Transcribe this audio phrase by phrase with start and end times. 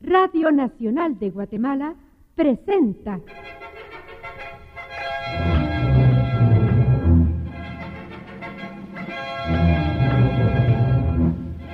[0.00, 1.94] Radio Nacional de Guatemala,
[2.34, 3.20] presenta.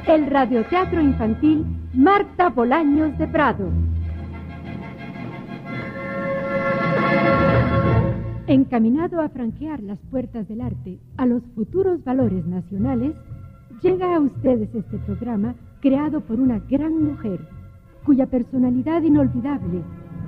[0.06, 3.68] El radioteatro infantil Marta Bolaños de Prado.
[8.46, 13.14] Encaminado a franquear las puertas del arte a los futuros valores nacionales,
[13.82, 17.40] llega a ustedes este programa creado por una gran mujer,
[18.04, 19.82] cuya personalidad inolvidable,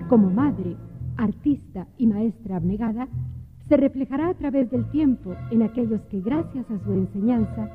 [0.09, 0.77] como madre,
[1.17, 3.09] artista y maestra abnegada,
[3.69, 7.71] se reflejará a través del tiempo en aquellos que gracias a su enseñanza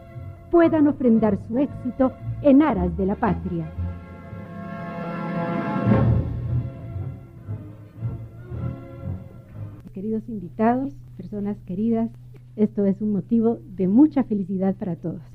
[0.52, 3.72] puedan ofrendar su éxito en aras de la patria.
[9.94, 12.10] Queridos invitados, personas queridas,
[12.57, 15.34] esto es un motivo de mucha felicidad para todos.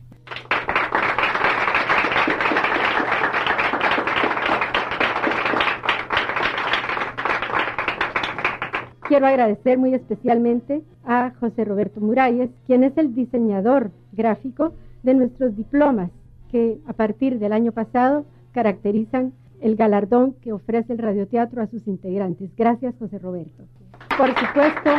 [9.11, 14.72] Quiero agradecer muy especialmente a José Roberto Muralles, quien es el diseñador gráfico
[15.03, 16.12] de nuestros diplomas,
[16.53, 21.88] que a partir del año pasado caracterizan el galardón que ofrece el radioteatro a sus
[21.88, 22.55] integrantes.
[22.56, 23.64] Gracias, José Roberto.
[24.16, 24.91] Por supuesto,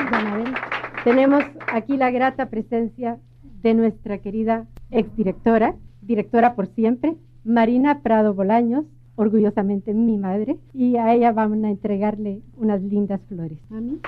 [1.06, 3.18] tenemos aquí la grata presencia
[3.64, 8.84] de nuestra querida exdirectora, directora por siempre, Marina Prado Bolaños,
[9.22, 13.60] orgullosamente mi madre, y a ella vamos a entregarle unas lindas flores.
[13.70, 14.00] Mami,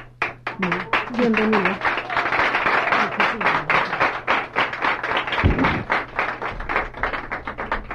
[1.16, 1.80] bienvenida.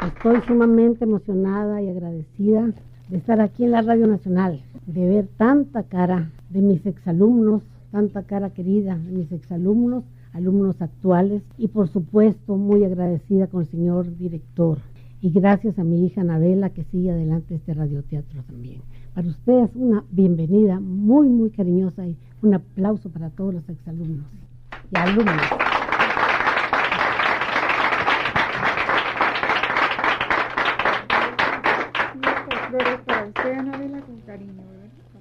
[0.06, 2.70] Estoy sumamente emocionada y agradecida
[3.08, 8.22] de estar aquí en la Radio Nacional, de ver tanta cara de mis exalumnos, tanta
[8.22, 14.16] cara querida de mis exalumnos, alumnos actuales y por supuesto muy agradecida con el señor
[14.16, 14.78] director
[15.20, 18.82] y gracias a mi hija Anabela que sigue adelante este radioteatro también.
[19.14, 24.26] Para ustedes una bienvenida muy, muy cariñosa y un aplauso para todos los exalumnos
[24.92, 25.34] y alumnos.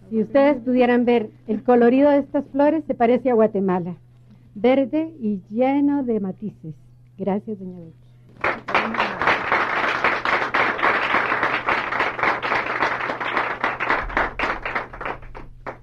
[0.10, 3.96] Si ustedes pudieran ver el colorido de estas flores, se parece a Guatemala.
[4.56, 6.76] Verde y lleno de matices.
[7.18, 8.07] Gracias, doña Betty.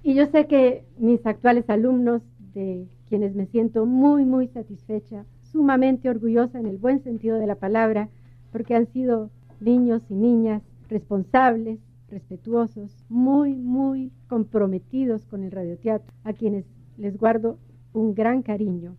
[0.06, 2.20] Y yo sé que mis actuales alumnos,
[2.52, 7.54] de quienes me siento muy, muy satisfecha, sumamente orgullosa en el buen sentido de la
[7.54, 8.10] palabra,
[8.52, 16.34] porque han sido niños y niñas responsables, respetuosos, muy, muy comprometidos con el radioteatro, a
[16.34, 16.66] quienes
[16.98, 17.56] les guardo
[17.94, 18.98] un gran cariño.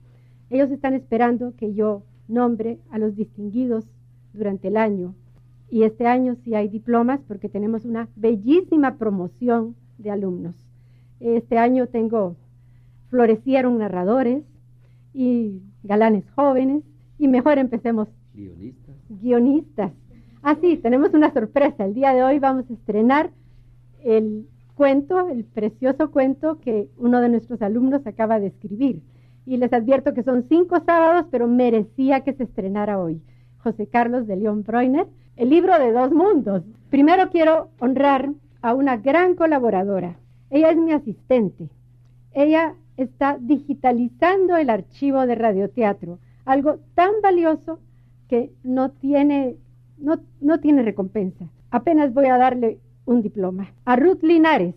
[0.50, 3.86] Ellos están esperando que yo nombre a los distinguidos
[4.34, 5.14] durante el año.
[5.70, 10.65] Y este año sí hay diplomas porque tenemos una bellísima promoción de alumnos.
[11.20, 12.36] Este año tengo,
[13.10, 14.44] florecieron narradores
[15.14, 16.84] y galanes jóvenes
[17.18, 18.08] y mejor empecemos.
[18.34, 18.96] Guionistas.
[19.10, 19.92] Guionistas.
[20.44, 21.86] Ah, sí, tenemos una sorpresa.
[21.86, 23.32] El día de hoy vamos a estrenar
[24.04, 29.02] el cuento, el precioso cuento que uno de nuestros alumnos acaba de escribir.
[29.46, 33.22] Y les advierto que son cinco sábados, pero merecía que se estrenara hoy.
[33.58, 36.64] José Carlos de León Breuner, el libro de dos mundos.
[36.90, 38.30] Primero quiero honrar
[38.62, 40.18] a una gran colaboradora,
[40.56, 41.70] ella es mi asistente.
[42.32, 47.80] Ella está digitalizando el archivo de radioteatro, algo tan valioso
[48.30, 49.58] que no tiene,
[49.98, 51.50] no, no tiene recompensa.
[51.72, 53.74] Apenas voy a darle un diploma.
[53.84, 54.76] A Ruth Linares.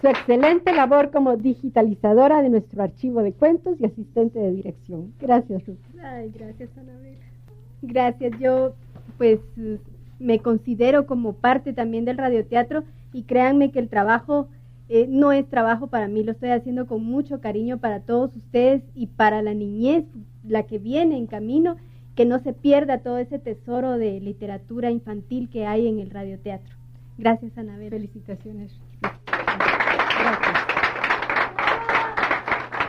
[0.00, 5.12] Su excelente labor como digitalizadora de nuestro archivo de cuentos y asistente de dirección.
[5.20, 5.78] Gracias, Ruth.
[6.02, 7.18] Ay, gracias, Anabel.
[7.82, 8.38] Gracias.
[8.38, 8.74] Yo,
[9.18, 9.40] pues,
[10.18, 14.48] me considero como parte también del radioteatro y créanme que el trabajo
[14.88, 18.82] eh, no es trabajo para mí, lo estoy haciendo con mucho cariño para todos ustedes
[18.94, 20.04] y para la niñez,
[20.42, 21.76] la que viene en camino,
[22.16, 26.74] que no se pierda todo ese tesoro de literatura infantil que hay en el radioteatro.
[27.18, 27.90] Gracias, Anabel.
[27.90, 28.72] Felicitaciones.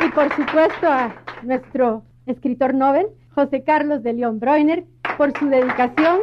[0.03, 1.13] Y por supuesto a
[1.43, 4.85] nuestro escritor Nobel, José Carlos de León Breuner,
[5.17, 6.21] por su dedicación,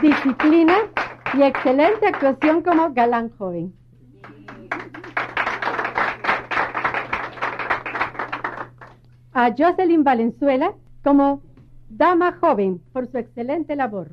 [0.00, 0.76] disciplina
[1.34, 3.74] y excelente actuación como galán joven.
[9.34, 10.72] A Jocelyn Valenzuela
[11.04, 11.42] como
[11.90, 14.08] dama joven por su excelente labor.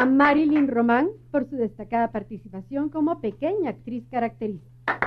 [0.00, 4.98] A Marilyn Román por su destacada participación como pequeña actriz característica.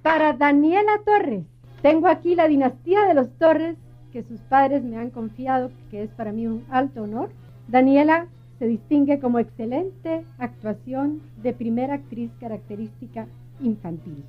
[0.00, 1.44] Para Daniela Torres,
[1.82, 3.76] tengo aquí la dinastía de los Torres
[4.14, 7.28] que sus padres me han confiado, que es para mí un alto honor.
[7.68, 8.28] Daniela
[8.58, 13.26] se distingue como excelente actuación de primera actriz característica
[13.60, 14.24] infantil.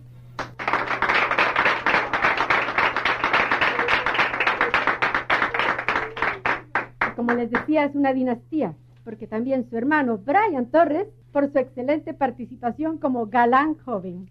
[7.15, 12.13] Como les decía, es una dinastía, porque también su hermano Brian Torres, por su excelente
[12.13, 14.29] participación como galán joven.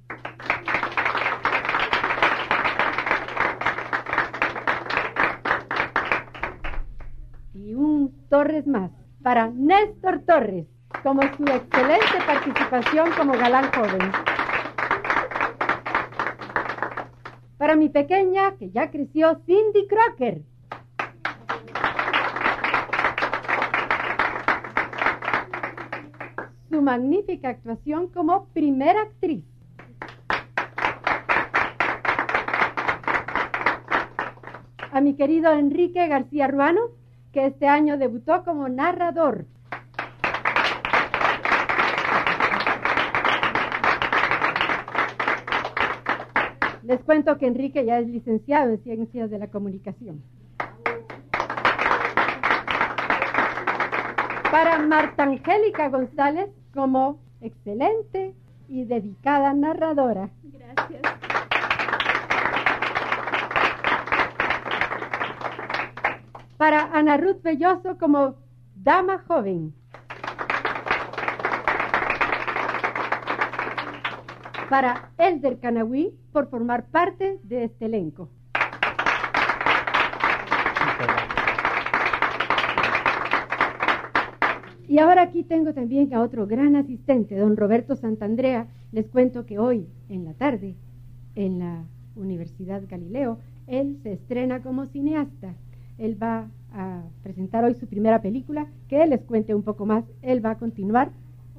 [7.54, 8.90] Y un Torres más
[9.22, 10.66] para Néstor Torres,
[11.02, 14.10] como su excelente participación como galán joven.
[17.58, 20.42] Para mi pequeña, que ya creció, Cindy Crocker.
[26.72, 29.44] Su magnífica actuación como primera actriz.
[34.90, 36.80] A mi querido Enrique García Ruano,
[37.30, 39.44] que este año debutó como narrador.
[46.84, 50.22] Les cuento que Enrique ya es licenciado en Ciencias de la Comunicación.
[54.50, 58.34] Para Marta Angélica González como excelente
[58.68, 60.30] y dedicada narradora.
[60.42, 61.02] Gracias.
[66.62, 68.36] para Ana Ruth Belloso como
[68.76, 69.74] dama joven.
[74.70, 78.28] Para Elder Canahui por formar parte de este elenco.
[84.92, 88.66] Y ahora aquí tengo también a otro gran asistente, don Roberto Santandrea.
[88.92, 90.74] Les cuento que hoy en la tarde,
[91.34, 95.54] en la Universidad Galileo, él se estrena como cineasta.
[95.96, 100.04] Él va a presentar hoy su primera película, que él les cuente un poco más.
[100.20, 101.10] Él va a continuar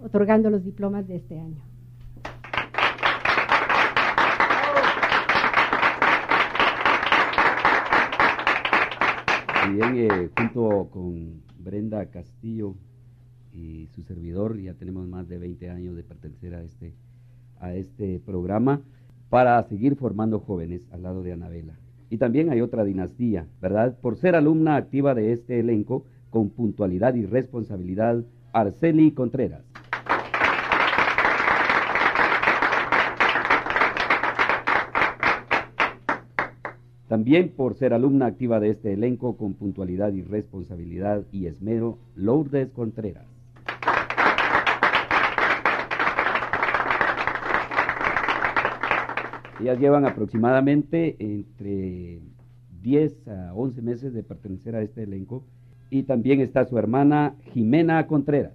[0.03, 1.57] otorgando los diplomas de este año.
[9.71, 12.75] Bien, eh, junto con Brenda Castillo
[13.53, 16.93] y su servidor, ya tenemos más de 20 años de pertenecer a este,
[17.59, 18.81] a este programa
[19.29, 21.73] para seguir formando jóvenes al lado de Anabela.
[22.09, 23.97] Y también hay otra dinastía, ¿verdad?
[23.99, 29.63] Por ser alumna activa de este elenco, con puntualidad y responsabilidad, Arceli Contreras.
[37.07, 42.71] También por ser alumna activa de este elenco con puntualidad y responsabilidad y esmero, Lourdes
[42.71, 43.32] Contreras.
[49.63, 52.19] Ellas llevan aproximadamente entre
[52.81, 55.45] 10 a 11 meses de pertenecer a este elenco.
[55.89, 58.51] Y también está su hermana Jimena Contreras.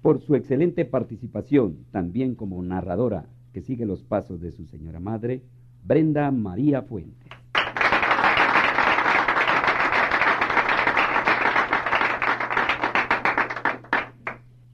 [0.00, 5.42] Por su excelente participación, también como narradora que sigue los pasos de su señora madre,
[5.84, 7.41] Brenda María Fuentes.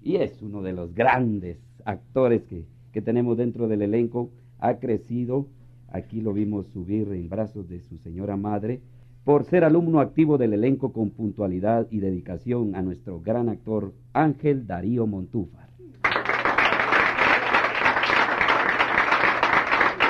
[0.08, 2.64] Y es uno de los grandes actores que,
[3.02, 4.30] tenemos dentro del elenco.
[4.58, 5.46] Ha crecido,
[5.86, 8.80] aquí lo vimos subir en brazos de su señora madre,
[9.22, 14.66] por ser alumno activo del elenco con puntualidad y dedicación a nuestro gran actor Ángel
[14.66, 15.68] Darío Montúfar.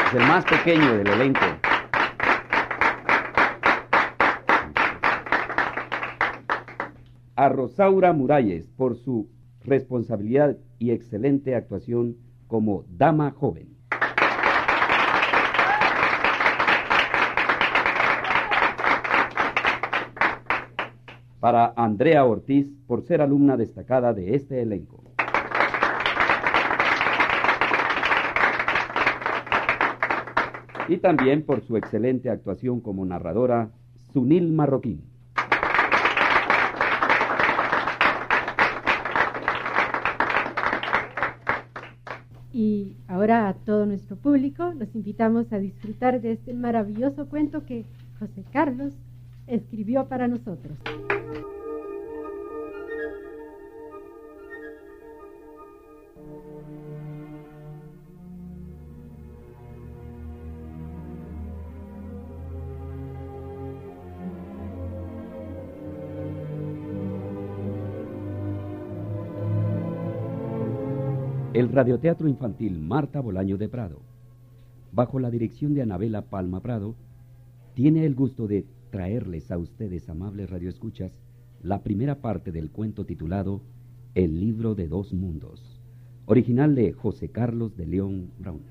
[0.06, 1.40] Es el más pequeño del elenco.
[7.34, 9.26] A Rosaura Muralles por su
[9.68, 13.68] responsabilidad y excelente actuación como dama joven.
[21.40, 25.04] Para Andrea Ortiz por ser alumna destacada de este elenco.
[30.88, 33.70] Y también por su excelente actuación como narradora,
[34.12, 35.04] Sunil Marroquín.
[42.52, 47.84] Y ahora a todo nuestro público los invitamos a disfrutar de este maravilloso cuento que
[48.20, 48.94] José Carlos
[49.48, 50.78] escribió para nosotros.
[71.72, 74.00] Radioteatro infantil Marta Bolaño de Prado,
[74.92, 76.94] bajo la dirección de Anabela Palma Prado,
[77.74, 81.12] tiene el gusto de traerles a ustedes, amables radioescuchas,
[81.62, 83.60] la primera parte del cuento titulado
[84.14, 85.80] El libro de dos mundos,
[86.26, 88.62] original de José Carlos de León Brown.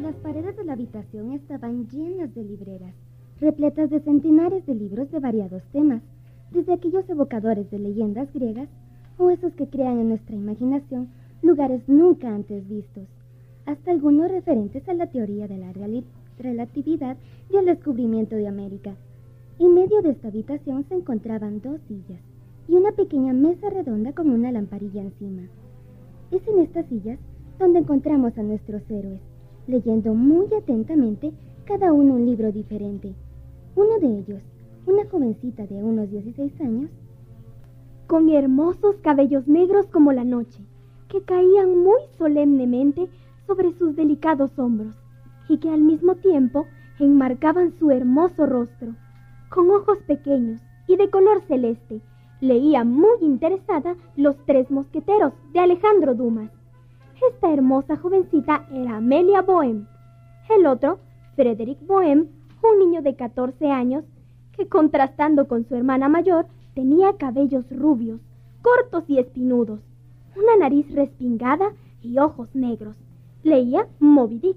[0.00, 2.94] Las paredes de la habitación estaban llenas de libreras,
[3.40, 6.02] repletas de centenares de libros de variados temas,
[6.50, 8.68] desde aquellos evocadores de leyendas griegas
[9.18, 11.08] o esos que crean en nuestra imaginación
[11.42, 13.04] lugares nunca antes vistos,
[13.66, 15.72] hasta algunos referentes a la teoría de la
[16.38, 17.16] relatividad
[17.52, 18.94] y al descubrimiento de América.
[19.58, 22.20] En medio de esta habitación se encontraban dos sillas
[22.68, 25.42] y una pequeña mesa redonda con una lamparilla encima.
[26.30, 27.18] Es en estas sillas
[27.58, 29.20] donde encontramos a nuestros héroes,
[29.66, 31.32] leyendo muy atentamente
[31.64, 33.14] cada uno un libro diferente.
[33.76, 34.42] Uno de ellos,
[34.86, 36.90] una jovencita de unos 16 años,
[38.06, 40.64] con hermosos cabellos negros como la noche,
[41.08, 43.10] que caían muy solemnemente
[43.46, 44.96] sobre sus delicados hombros
[45.50, 46.64] y que al mismo tiempo
[46.98, 48.94] enmarcaban su hermoso rostro.
[49.50, 52.00] Con ojos pequeños y de color celeste,
[52.40, 56.50] leía muy interesada Los Tres Mosqueteros de Alejandro Dumas.
[57.30, 59.86] Esta hermosa jovencita era Amelia Bohem.
[60.48, 60.98] El otro,
[61.34, 62.35] Frederick Bohem,
[62.72, 64.04] un niño de 14 años
[64.52, 68.20] que contrastando con su hermana mayor tenía cabellos rubios,
[68.62, 69.80] cortos y espinudos,
[70.36, 72.96] una nariz respingada y ojos negros.
[73.42, 74.56] Leía Moby Dick.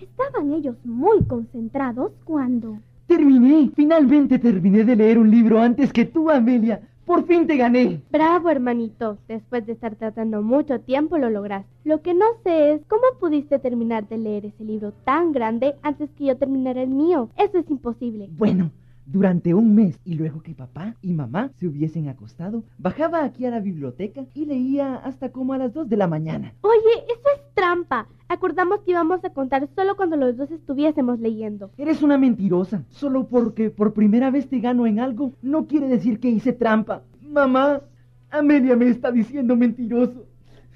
[0.00, 2.78] Estaban ellos muy concentrados cuando...
[3.06, 6.80] Terminé, finalmente terminé de leer un libro antes que tú, Amelia.
[7.04, 8.00] Por fin te gané.
[8.10, 9.18] Bravo, hermanito.
[9.28, 11.68] Después de estar tratando mucho tiempo lo lograste.
[11.84, 16.08] Lo que no sé es cómo pudiste terminar de leer ese libro tan grande antes
[16.16, 17.28] que yo terminara el mío.
[17.36, 18.28] Eso es imposible.
[18.38, 18.70] Bueno,
[19.06, 23.50] durante un mes y luego que papá y mamá se hubiesen acostado, bajaba aquí a
[23.50, 26.54] la biblioteca y leía hasta como a las dos de la mañana.
[26.62, 28.08] Oye, eso es trampa.
[28.28, 31.70] Acordamos que íbamos a contar solo cuando los dos estuviésemos leyendo.
[31.76, 32.84] Eres una mentirosa.
[32.88, 37.02] Solo porque por primera vez te gano en algo no quiere decir que hice trampa.
[37.22, 37.82] Mamá,
[38.30, 40.24] Amelia me está diciendo mentiroso.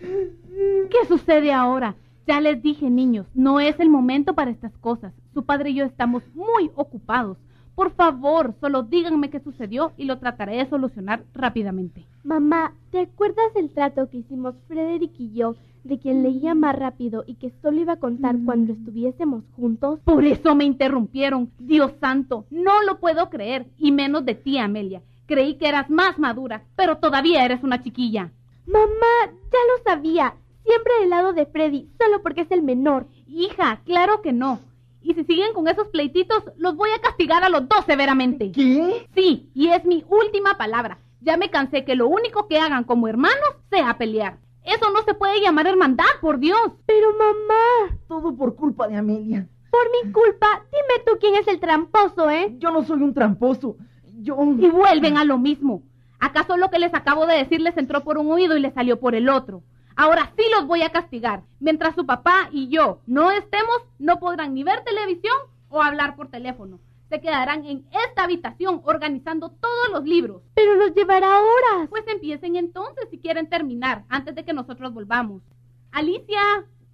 [0.00, 1.96] ¿Qué sucede ahora?
[2.26, 5.14] Ya les dije, niños, no es el momento para estas cosas.
[5.32, 7.38] Su padre y yo estamos muy ocupados.
[7.78, 12.04] Por favor, solo díganme qué sucedió y lo trataré de solucionar rápidamente.
[12.24, 15.54] Mamá, ¿te acuerdas del trato que hicimos Frederick y yo
[15.84, 18.44] de quien leía más rápido y que solo iba a contar Mm.
[18.46, 20.00] cuando estuviésemos juntos?
[20.02, 21.52] Por eso me interrumpieron.
[21.60, 25.00] Dios santo, no lo puedo creer, y menos de ti, Amelia.
[25.26, 28.32] Creí que eras más madura, pero todavía eres una chiquilla.
[28.66, 30.34] Mamá, ya lo sabía.
[30.64, 33.06] Siempre del lado de Freddy, solo porque es el menor.
[33.28, 34.58] Hija, claro que no.
[35.00, 38.50] Y si siguen con esos pleititos, los voy a castigar a los dos severamente.
[38.52, 39.06] ¿Qué?
[39.14, 40.98] Sí, y es mi última palabra.
[41.20, 44.38] Ya me cansé que lo único que hagan como hermanos sea pelear.
[44.64, 46.58] Eso no se puede llamar hermandad, por Dios.
[46.86, 49.48] Pero mamá, Todo por culpa de Amelia.
[49.70, 52.54] por mi culpa, dime tú quién es el tramposo, ¿eh?
[52.58, 53.76] Yo no soy un tramposo.
[54.20, 54.36] Yo...
[54.58, 55.82] Y vuelven a lo mismo.
[56.20, 58.98] ¿Acaso lo que les acabo de decir les entró por un oído y les salió
[58.98, 59.62] por el otro?
[60.00, 61.42] Ahora sí los voy a castigar.
[61.58, 65.34] Mientras su papá y yo no estemos, no podrán ni ver televisión
[65.70, 66.78] o hablar por teléfono.
[67.08, 70.42] Se quedarán en esta habitación organizando todos los libros.
[70.54, 71.88] Pero nos llevará horas.
[71.90, 75.42] Pues empiecen entonces si quieren terminar, antes de que nosotros volvamos.
[75.90, 76.38] Alicia,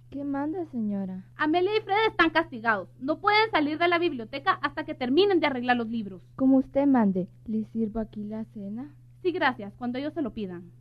[0.09, 1.25] ¿Qué manda, señora?
[1.35, 2.89] Amelia y Fred están castigados.
[2.99, 6.23] No pueden salir de la biblioteca hasta que terminen de arreglar los libros.
[6.37, 8.95] Como usted mande, ¿le sirvo aquí la cena?
[9.21, 10.71] Sí, gracias, cuando ellos se lo pidan.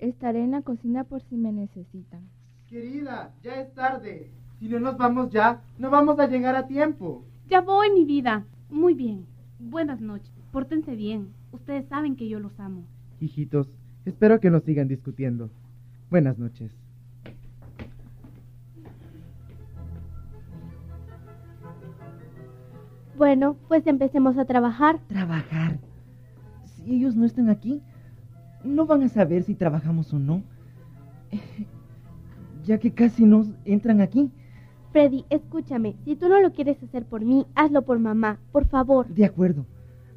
[0.00, 2.22] Estaré en la cocina por si me necesitan.
[2.66, 4.30] Querida, ya es tarde.
[4.58, 7.22] Si no nos vamos ya, no vamos a llegar a tiempo.
[7.48, 8.46] Ya voy, mi vida.
[8.70, 9.26] Muy bien.
[9.58, 10.32] Buenas noches.
[10.52, 11.34] Pórtense bien.
[11.52, 12.84] Ustedes saben que yo los amo.
[13.20, 13.68] Hijitos,
[14.06, 15.50] espero que no sigan discutiendo.
[16.08, 16.72] Buenas noches.
[23.18, 24.98] Bueno, pues empecemos a trabajar.
[25.08, 25.78] Trabajar.
[26.64, 27.82] Si ellos no están aquí,
[28.64, 30.42] no van a saber si trabajamos o no.
[32.66, 34.30] Ya que casi nos entran aquí.
[34.92, 35.96] Freddy, escúchame.
[36.04, 39.08] Si tú no lo quieres hacer por mí, hazlo por mamá, por favor.
[39.08, 39.64] De acuerdo.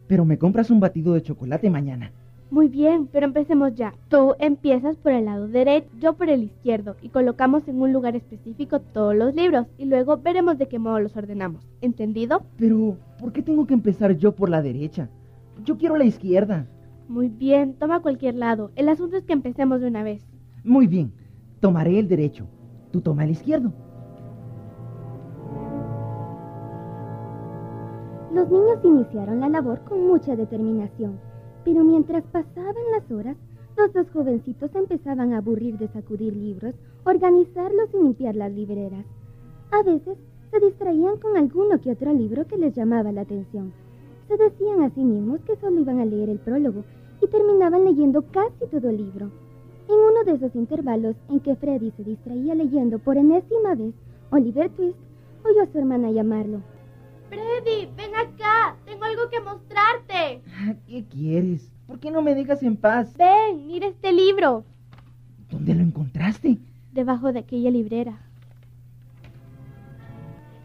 [0.08, 2.12] Pero me compras un batido de chocolate mañana.
[2.52, 3.96] Muy bien, pero empecemos ya.
[4.10, 8.16] Tú empiezas por el lado derecho, yo por el izquierdo, y colocamos en un lugar
[8.16, 11.66] específico todos los libros, y luego veremos de qué modo los ordenamos.
[11.82, 12.44] ¿Entendido?
[12.58, 15.10] Pero, ¿por qué tengo que empezar yo por la derecha?
[15.64, 16.68] Yo quiero la izquierda.
[17.08, 18.72] Muy bien, toma cualquier lado.
[18.76, 20.26] El asunto es que empecemos de una vez.
[20.64, 21.12] Muy bien.
[21.60, 22.48] Tomaré el derecho.
[22.92, 23.72] Tú toma el izquierdo.
[28.34, 31.20] Los niños iniciaron la labor con mucha determinación,
[31.64, 33.38] pero mientras pasaban las horas,
[33.78, 36.74] los dos jovencitos empezaban a aburrir de sacudir libros,
[37.06, 39.06] organizarlos y limpiar las libreras.
[39.72, 40.18] A veces
[40.52, 43.74] se distraían con alguno que otro libro que les llamaba la atención.
[44.28, 46.84] Se decían a sí mismos que solo iban a leer el prólogo
[47.22, 49.32] y terminaban leyendo casi todo el libro.
[49.90, 53.94] En uno de esos intervalos en que Freddy se distraía leyendo por enésima vez,
[54.32, 54.98] Oliver Twist
[55.44, 56.62] oyó a su hermana llamarlo.
[57.30, 60.42] Freddy, ven acá, tengo algo que mostrarte.
[60.58, 61.72] Ah, ¿Qué quieres?
[61.88, 63.16] ¿Por qué no me dejas en paz?
[63.18, 64.64] Ven, mira este libro.
[65.50, 66.58] ¿Dónde lo encontraste?
[66.94, 68.20] Debajo de aquella librera.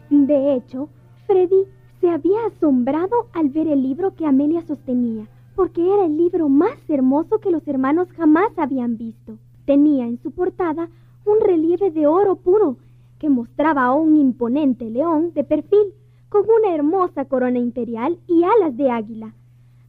[0.09, 0.89] De hecho,
[1.27, 1.65] Freddy
[1.99, 6.77] se había asombrado al ver el libro que Amelia sostenía, porque era el libro más
[6.87, 9.37] hermoso que los hermanos jamás habían visto.
[9.65, 10.89] Tenía en su portada
[11.25, 12.77] un relieve de oro puro
[13.19, 15.93] que mostraba a un imponente león de perfil
[16.29, 19.33] con una hermosa corona imperial y alas de águila.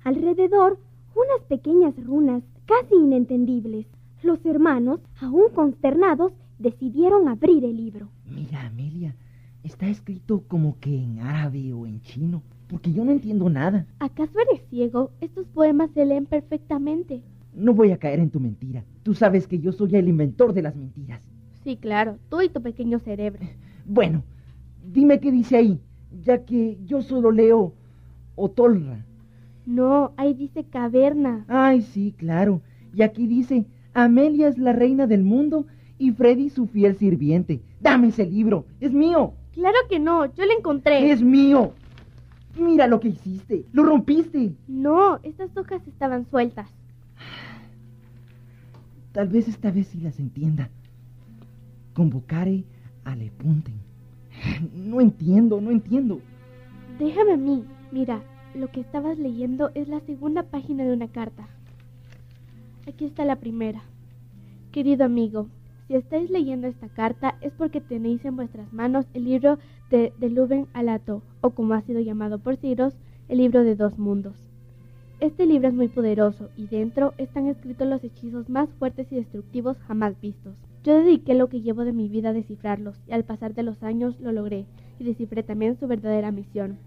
[0.02, 0.78] Alrededor,
[1.14, 3.86] unas pequeñas runas casi inentendibles.
[4.22, 8.08] Los hermanos, aún consternados, decidieron abrir el libro.
[8.26, 9.14] Mira, Amelia,
[9.64, 13.86] está escrito como que en árabe o en chino, porque yo no entiendo nada.
[13.98, 15.10] ¿Acaso eres ciego?
[15.20, 17.22] Estos poemas se leen perfectamente.
[17.54, 18.84] No voy a caer en tu mentira.
[19.02, 21.22] Tú sabes que yo soy el inventor de las mentiras.
[21.64, 23.40] Sí, claro, tú y tu pequeño cerebro.
[23.86, 24.22] Bueno,
[24.84, 25.80] dime qué dice ahí,
[26.22, 27.74] ya que yo solo leo
[28.36, 29.04] Otolra.
[29.66, 31.44] No, ahí dice caverna.
[31.48, 32.62] Ay, sí, claro.
[32.94, 35.66] Y aquí dice, Amelia es la reina del mundo
[35.98, 37.62] y Freddy su fiel sirviente.
[37.80, 39.34] Dame ese libro, es mío.
[39.54, 41.10] Claro que no, yo lo encontré.
[41.10, 41.72] Es mío.
[42.58, 44.54] Mira lo que hiciste, lo rompiste.
[44.66, 46.68] No, estas hojas estaban sueltas.
[49.12, 50.68] Tal vez esta vez sí las entienda.
[51.94, 52.64] Convocare
[53.04, 53.74] a le punten.
[54.74, 56.20] No entiendo, no entiendo.
[56.98, 57.64] Déjame a mí.
[57.92, 58.22] Mira,
[58.54, 61.48] lo que estabas leyendo es la segunda página de una carta.
[62.88, 63.82] Aquí está la primera.
[64.72, 65.48] Querido amigo,
[65.90, 69.58] si estáis leyendo esta carta es porque tenéis en vuestras manos el libro
[69.90, 72.94] de, de Luben Alato, o como ha sido llamado por Ciros,
[73.28, 74.36] el libro de dos mundos.
[75.18, 79.78] Este libro es muy poderoso y dentro están escritos los hechizos más fuertes y destructivos
[79.88, 80.54] jamás vistos.
[80.84, 83.82] Yo dediqué lo que llevo de mi vida a descifrarlos y al pasar de los
[83.82, 84.66] años lo logré
[85.00, 86.78] y descifré también su verdadera misión,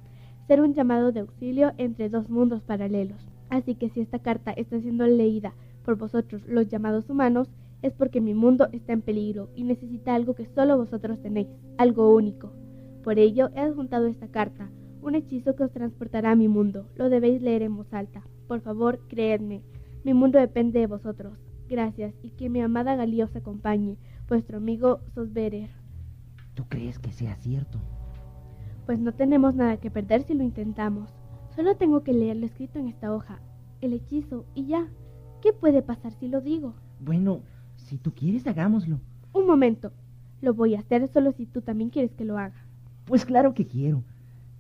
[0.47, 3.19] ser un llamado de auxilio entre dos mundos paralelos.
[3.49, 7.49] Así que si esta carta está siendo leída por vosotros los llamados humanos,
[7.83, 12.15] es porque mi mundo está en peligro y necesita algo que solo vosotros tenéis, algo
[12.15, 12.51] único.
[13.03, 16.87] Por ello he adjuntado esta carta, un hechizo que os transportará a mi mundo.
[16.95, 18.23] Lo debéis leer en voz alta.
[18.47, 19.61] Por favor, creedme.
[20.05, 21.37] Mi mundo depende de vosotros.
[21.67, 23.97] Gracias y que mi amada Galía os acompañe.
[24.29, 25.69] Vuestro amigo Sosberer.
[26.53, 27.79] ¿Tú crees que sea cierto?
[28.85, 31.09] Pues no tenemos nada que perder si lo intentamos.
[31.55, 33.41] Solo tengo que leer lo escrito en esta hoja,
[33.81, 34.87] el hechizo y ya.
[35.41, 36.75] ¿Qué puede pasar si lo digo?
[36.99, 37.41] Bueno,
[37.93, 38.99] si tú quieres, hagámoslo.
[39.33, 39.91] Un momento.
[40.41, 42.65] Lo voy a hacer solo si tú también quieres que lo haga.
[43.05, 44.01] Pues claro que quiero.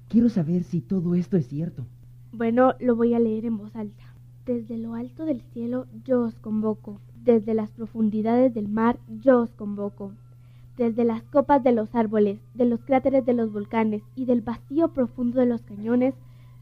[0.07, 1.83] Quiero saber si todo esto es cierto.
[2.31, 4.03] Bueno, lo voy a leer en voz alta.
[4.45, 7.01] Desde lo alto del cielo yo os convoco.
[7.23, 10.11] Desde las profundidades del mar yo os convoco.
[10.77, 14.89] Desde las copas de los árboles, de los cráteres de los volcanes y del vacío
[14.89, 16.13] profundo de los cañones,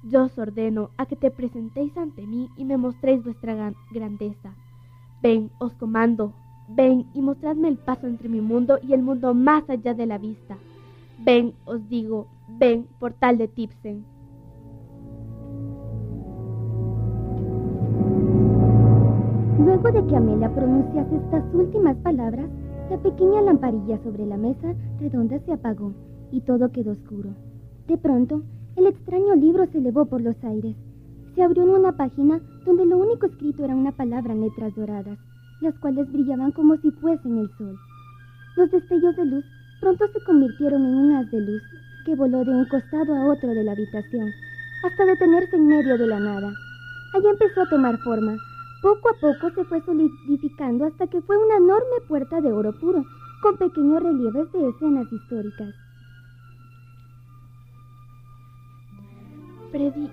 [0.04, 4.56] yo os ordeno a que te presentéis ante mí y me mostréis vuestra gran grandeza.
[5.22, 6.34] Ven, os comando,
[6.76, 10.18] ven y mostradme el paso entre mi mundo y el mundo más allá de la
[10.18, 10.58] vista.
[11.20, 14.06] Ven, os digo, ven, portal de Tipsen.
[19.60, 22.50] Luego de que Amelia pronunciase estas últimas palabras,
[22.90, 25.94] la pequeña lamparilla sobre la mesa redonda se apagó
[26.32, 27.30] y todo quedó oscuro.
[27.88, 28.44] De pronto,
[28.76, 30.76] el extraño libro se elevó por los aires.
[31.36, 35.20] Se abrió en una página donde lo único escrito era una palabra en letras doradas,
[35.62, 37.80] las cuales brillaban como si fuesen el sol.
[38.58, 39.46] Los destellos de luz
[39.80, 41.62] pronto se convirtieron en un haz de luz
[42.06, 44.30] que voló de un costado a otro de la habitación,
[44.84, 46.52] hasta detenerse en medio de la nada.
[47.14, 48.36] Allí empezó a tomar forma.
[48.82, 53.06] Poco a poco se fue solidificando hasta que fue una enorme puerta de oro puro,
[53.42, 55.76] con pequeños relieves de escenas históricas.
[59.72, 60.10] Freddy,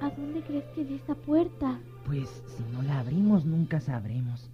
[0.00, 1.78] ¿a dónde crees que es esa puerta?
[2.04, 4.51] Pues si no la abrimos nunca sabremos.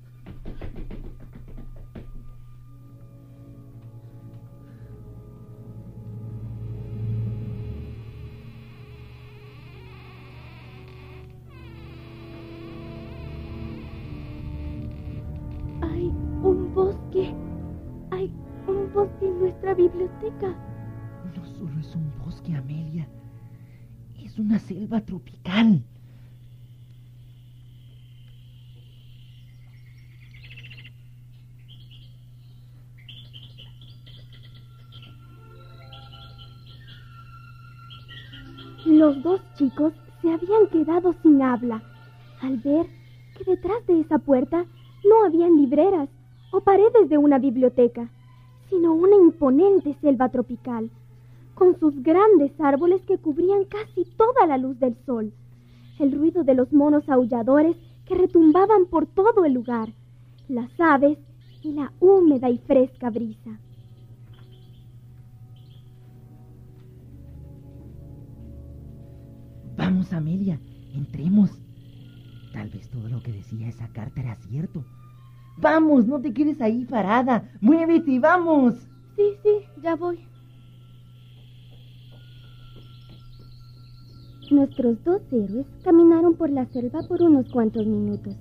[15.83, 17.35] Hay un bosque.
[18.11, 18.33] Hay
[18.67, 20.57] un bosque en nuestra biblioteca.
[21.37, 23.09] No solo es un bosque, Amelia.
[24.23, 25.83] Es una selva tropical.
[38.87, 41.83] Los dos chicos se habían quedado sin habla
[42.41, 42.87] al ver
[43.37, 44.67] que detrás de esa puerta
[45.05, 46.09] no habían libreras
[46.53, 48.09] o paredes de una biblioteca,
[48.71, 50.91] sino una imponente selva tropical,
[51.55, 55.33] con sus grandes árboles que cubrían casi toda la luz del sol,
[55.99, 59.93] el ruido de los monos aulladores que retumbaban por todo el lugar,
[60.49, 61.19] las aves
[61.63, 63.59] y la húmeda y fresca brisa.
[69.99, 70.61] Vamos, Amelia,
[70.95, 71.51] entremos.
[72.53, 74.85] Tal vez todo lo que decía esa carta era cierto.
[75.61, 77.51] Vamos, no te quedes ahí parada.
[77.61, 78.75] Muévete, vamos.
[79.17, 79.51] Sí, sí,
[79.83, 80.21] ya voy.
[84.53, 88.37] Nuestros dos héroes caminaron por la selva por unos cuantos minutos,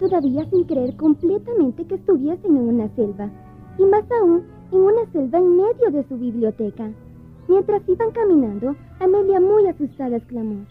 [0.00, 3.30] todavía sin creer completamente que estuviesen en una selva,
[3.78, 4.42] y más aún
[4.72, 6.90] en una selva en medio de su biblioteca.
[7.46, 10.66] Mientras iban caminando, Amelia muy asustada exclamó.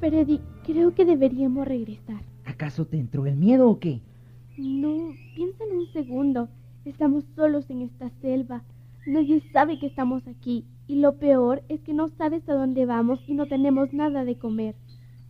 [0.00, 2.22] Freddy, creo que deberíamos regresar.
[2.44, 4.00] ¿Acaso te entró el miedo o qué?
[4.56, 6.48] No, piénsalo un segundo.
[6.84, 8.62] Estamos solos en esta selva.
[9.06, 10.64] Nadie sabe que estamos aquí.
[10.86, 14.36] Y lo peor es que no sabes a dónde vamos y no tenemos nada de
[14.36, 14.74] comer.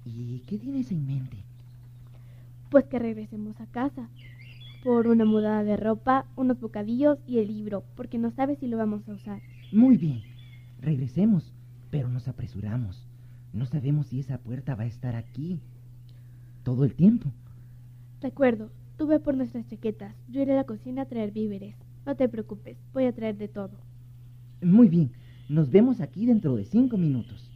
[0.04, 1.38] ¿Y qué tienes en mente?
[2.70, 4.08] Pues que regresemos a casa.
[4.84, 8.76] Por una mudada de ropa, unos bocadillos y el libro, porque no sabes si lo
[8.76, 9.40] vamos a usar.
[9.72, 10.22] Muy bien.
[10.80, 11.52] Regresemos,
[11.90, 13.07] pero nos apresuramos.
[13.52, 15.60] No sabemos si esa puerta va a estar aquí
[16.62, 17.30] todo el tiempo.
[18.20, 20.14] De acuerdo, tú ve por nuestras chaquetas.
[20.28, 21.76] Yo iré a la cocina a traer víveres.
[22.04, 23.78] No te preocupes, voy a traer de todo.
[24.62, 25.12] Muy bien,
[25.48, 27.50] nos vemos aquí dentro de cinco minutos.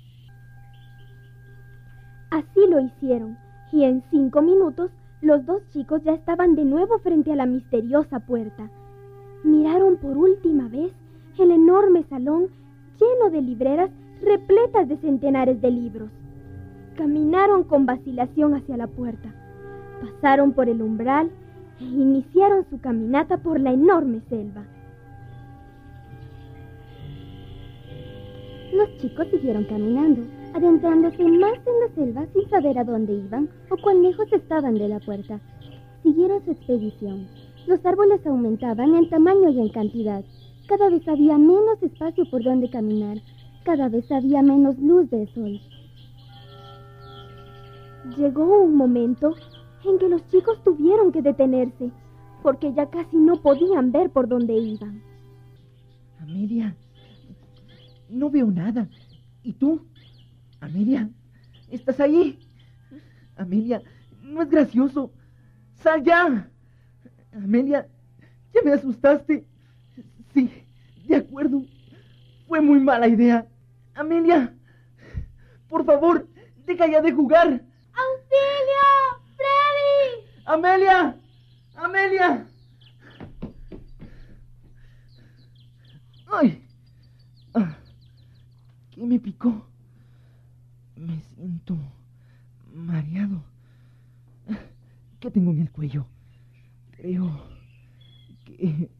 [2.31, 3.37] Así lo hicieron,
[3.72, 8.20] y en cinco minutos los dos chicos ya estaban de nuevo frente a la misteriosa
[8.20, 8.70] puerta.
[9.44, 10.92] Miraron por última vez
[11.38, 12.48] el enorme salón
[12.98, 13.90] lleno de libreras
[14.22, 16.11] repletas de centenares de libros.
[16.96, 19.35] Caminaron con vacilación hacia la puerta,
[20.00, 21.30] pasaron por el umbral
[21.80, 24.64] e iniciaron su caminata por la enorme selva.
[28.72, 30.22] Los chicos siguieron caminando,
[30.54, 34.88] adentrándose más en la selva sin saber a dónde iban o cuán lejos estaban de
[34.88, 35.40] la puerta.
[36.02, 37.26] Siguieron su expedición.
[37.66, 40.24] Los árboles aumentaban en tamaño y en cantidad.
[40.68, 43.18] Cada vez había menos espacio por donde caminar
[43.64, 45.61] cada vez había menos luz del sol.
[48.16, 49.35] Llegó un momento
[49.85, 51.90] en que los chicos tuvieron que detenerse,
[52.42, 55.03] porque ya casi no podían ver por dónde iban.
[56.20, 56.77] Amelia,
[58.09, 58.88] no veo nada.
[59.42, 59.87] ¿Y tú?
[60.61, 61.11] Amelia,
[61.70, 62.38] ¿estás ahí?
[63.37, 63.83] Amelia,
[64.22, 65.12] no es gracioso.
[65.75, 66.48] ¡Sal ya!
[67.33, 67.88] Amelia,
[68.55, 69.44] ya me asustaste.
[70.33, 70.51] Sí,
[71.07, 71.62] de acuerdo.
[72.46, 73.46] Fue muy mala idea.
[73.94, 74.55] Amelia,
[75.68, 76.28] por favor,
[76.66, 77.48] deja ya de jugar.
[77.48, 78.88] ¡Auxilio!
[79.37, 80.42] ¡Freddy!
[80.46, 81.20] ¡Amelia!
[81.74, 82.46] ¡Amelia!
[86.33, 86.66] ¡Ay!
[87.55, 87.76] Ah,
[88.90, 89.66] ¿Qué me picó?
[90.96, 91.76] Me siento
[92.72, 93.42] mareado.
[95.20, 96.07] ¿Qué tengo en el cuello?
[96.92, 97.46] Creo
[98.44, 98.90] que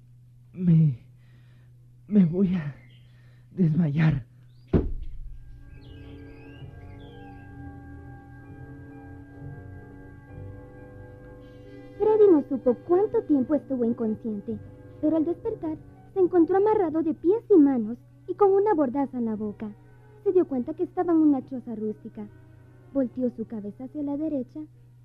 [0.53, 0.99] me...
[2.07, 2.75] me voy a
[3.51, 4.27] desmayar.
[12.49, 14.59] Supo cuánto tiempo estuvo inconsciente,
[15.01, 15.77] pero al despertar
[16.15, 19.75] se encontró amarrado de pies y manos y con una bordaza en la boca.
[20.25, 22.27] Se dio cuenta que estaba en una choza rústica.
[22.93, 24.61] Volteó su cabeza hacia la derecha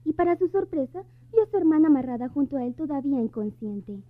[0.05, 4.01] y para su sorpresa vio a su hermana amarrada junto a él todavía inconsciente.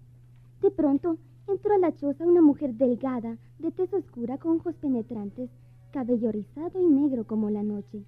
[0.61, 5.49] De pronto entró a la choza una mujer delgada, de tez oscura con ojos penetrantes,
[5.91, 8.03] cabello rizado y negro como la noche,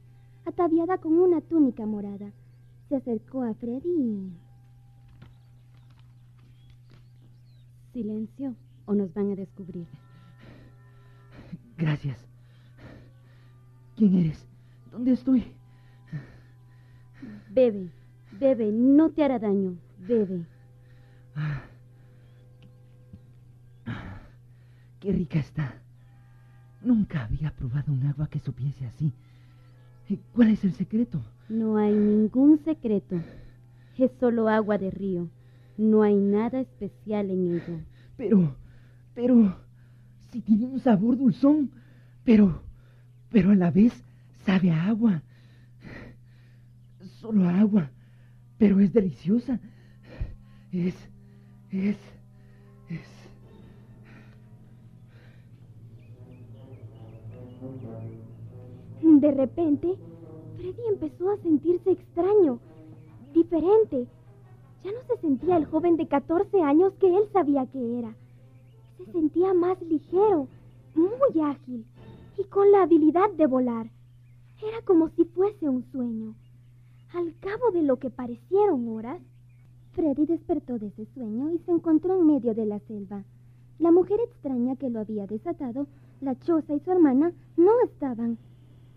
[0.46, 2.32] ataviada con una túnica morada.
[2.90, 4.49] Se acercó a Freddy y...
[8.00, 9.86] Silencio o nos van a descubrir.
[11.78, 12.18] Gracias.
[13.98, 14.48] ¿Quién eres?
[14.90, 15.44] ¿Dónde estoy?
[17.52, 17.92] Bebe,
[18.40, 19.76] bebe, no te hará daño.
[19.98, 20.46] Bebe.
[25.02, 25.74] Qué rica está.
[26.82, 29.12] Nunca había probado un agua que supiese así.
[30.34, 31.20] ¿Cuál es el secreto?
[31.50, 33.18] No hay ningún secreto.
[33.98, 35.28] Es solo agua de río.
[35.76, 37.86] No hay nada especial en ella.
[38.20, 38.54] Pero,
[39.14, 39.56] pero,
[40.30, 41.72] si tiene un sabor dulzón,
[42.26, 42.62] pero,
[43.30, 43.94] pero a la vez
[44.46, 45.24] sabe a agua.
[47.22, 47.92] Solo agua,
[48.58, 49.62] pero es deliciosa.
[50.74, 50.96] Es,
[51.72, 51.96] es,
[52.90, 53.08] es.
[59.02, 59.96] De repente,
[60.58, 62.60] Freddy empezó a sentirse extraño,
[63.34, 64.08] diferente.
[64.84, 68.16] Ya no se sentía el joven de 14 años que él sabía que era.
[68.98, 70.48] Se sentía más ligero,
[70.96, 71.86] muy ágil
[72.38, 73.90] y con la habilidad de volar.
[74.62, 76.36] Era como si fuese un sueño.
[77.14, 79.22] Al cabo de lo que parecieron horas,
[79.92, 83.24] Freddy despertó de ese sueño y se encontró en medio de la selva.
[83.80, 85.88] La mujer extraña que lo había desatado,
[86.22, 88.38] la choza y su hermana no estaban.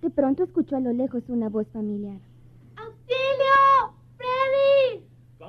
[0.01, 2.21] De pronto escuchó a lo lejos una voz familiar.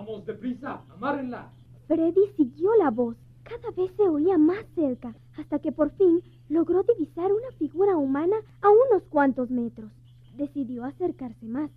[0.05, 1.49] Vamos deprisa, amárrenla.
[1.87, 3.15] Freddy siguió la voz.
[3.43, 8.35] Cada vez se oía más cerca, hasta que por fin logró divisar una figura humana
[8.61, 9.89] a unos cuantos metros.
[10.35, 11.71] Decidió acercarse más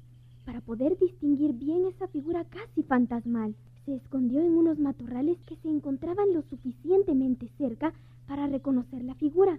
[0.45, 3.55] para poder distinguir bien esa figura casi fantasmal.
[3.85, 7.93] Se escondió en unos matorrales que se encontraban lo suficientemente cerca
[8.27, 9.57] para reconocer la figura.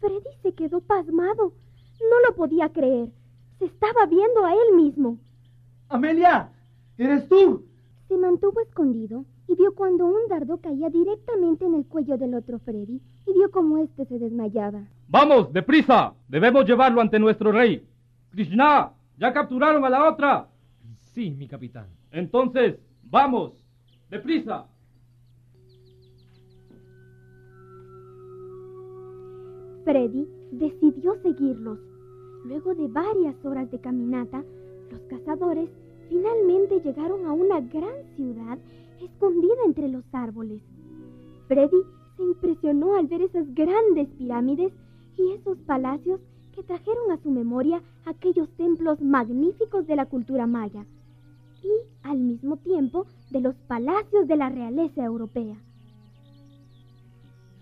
[0.00, 1.54] Freddy se quedó pasmado.
[2.00, 3.08] No lo podía creer.
[3.58, 5.16] Se estaba viendo a él mismo.
[5.88, 6.52] Amelia,
[6.98, 7.69] ¿eres tú?
[8.10, 12.58] Se mantuvo escondido y vio cuando un dardo caía directamente en el cuello del otro
[12.58, 14.82] Freddy y vio cómo éste se desmayaba.
[15.06, 16.12] Vamos, deprisa.
[16.26, 17.86] Debemos llevarlo ante nuestro rey.
[18.32, 20.48] Krishna, ¿ya capturaron a la otra?
[21.14, 21.86] Sí, mi capitán.
[22.10, 23.52] Entonces, vamos,
[24.10, 24.66] deprisa.
[29.84, 31.78] Freddy decidió seguirlos.
[32.44, 34.42] Luego de varias horas de caminata,
[34.90, 35.70] los cazadores
[36.10, 38.58] finalmente llegaron a una gran ciudad
[39.00, 40.60] escondida entre los árboles.
[41.46, 41.82] Freddy
[42.16, 44.72] se impresionó al ver esas grandes pirámides
[45.16, 46.20] y esos palacios
[46.54, 50.84] que trajeron a su memoria aquellos templos magníficos de la cultura maya
[51.62, 51.70] y
[52.02, 55.56] al mismo tiempo de los palacios de la realeza europea.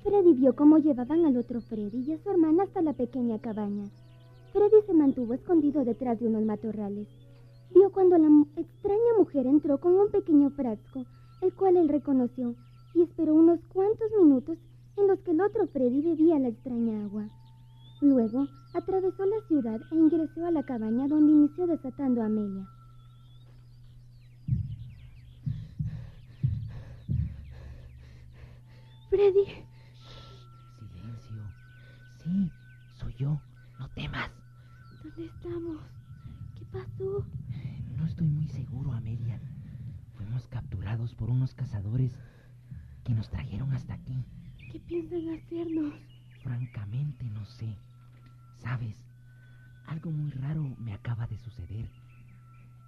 [0.02, 3.90] Freddy vio cómo llevaban al otro Freddy y a su hermana hasta la pequeña cabaña.
[4.52, 7.08] Freddy se mantuvo escondido detrás de unos matorrales.
[7.74, 11.04] Vio cuando la extraña mujer entró con un pequeño frasco,
[11.42, 12.54] el cual él reconoció,
[12.94, 14.58] y esperó unos cuantos minutos
[14.96, 17.28] en los que el otro Freddy bebía la extraña agua.
[18.00, 22.66] Luego atravesó la ciudad e ingresó a la cabaña donde inició desatando a Amelia.
[29.10, 29.46] Freddy.
[30.78, 31.42] Silencio.
[32.22, 32.52] Sí,
[32.98, 33.40] soy yo.
[33.78, 34.30] No temas.
[35.02, 35.80] ¿Dónde estamos?
[36.58, 37.24] ¿Qué pasó?
[38.08, 39.38] Estoy muy seguro, Amelia.
[40.16, 42.10] Fuimos capturados por unos cazadores
[43.04, 44.24] que nos trajeron hasta aquí.
[44.72, 45.92] ¿Qué piensan hacernos?
[46.42, 47.76] Francamente no sé.
[48.56, 48.96] Sabes,
[49.86, 51.86] algo muy raro me acaba de suceder.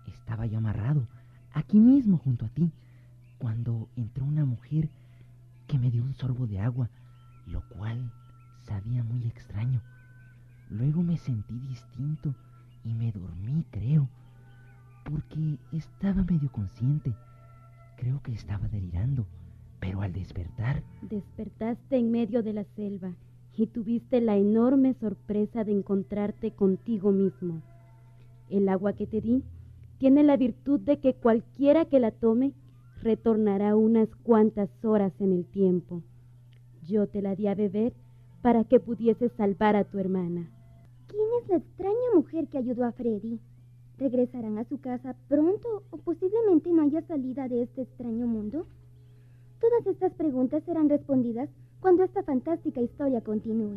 [0.06, 1.06] Estaba yo amarrado,
[1.52, 2.72] aquí mismo junto a ti,
[3.38, 4.88] cuando entró una mujer
[5.68, 6.88] que me dio un sorbo de agua,
[7.46, 8.11] lo cual
[8.62, 9.83] sabía muy extraño.
[10.70, 12.35] Luego me sentí distinto
[12.85, 14.09] y me dormí, creo,
[15.04, 17.12] porque estaba medio consciente.
[17.96, 19.26] Creo que estaba delirando,
[19.78, 20.82] pero al despertar...
[21.02, 23.12] Despertaste en medio de la selva
[23.56, 27.60] y tuviste la enorme sorpresa de encontrarte contigo mismo.
[28.48, 29.42] El agua que te di
[29.98, 32.52] tiene la virtud de que cualquiera que la tome
[33.02, 36.02] retornará unas cuantas horas en el tiempo.
[36.86, 37.92] Yo te la di a beber
[38.40, 40.48] para que pudieses salvar a tu hermana.
[41.06, 43.40] ¿Quién es la extraña mujer que ayudó a Freddy?
[44.00, 48.64] ¿Regresarán a su casa pronto o posiblemente no haya salida de este extraño mundo?
[49.60, 53.76] Todas estas preguntas serán respondidas cuando esta fantástica historia continúe.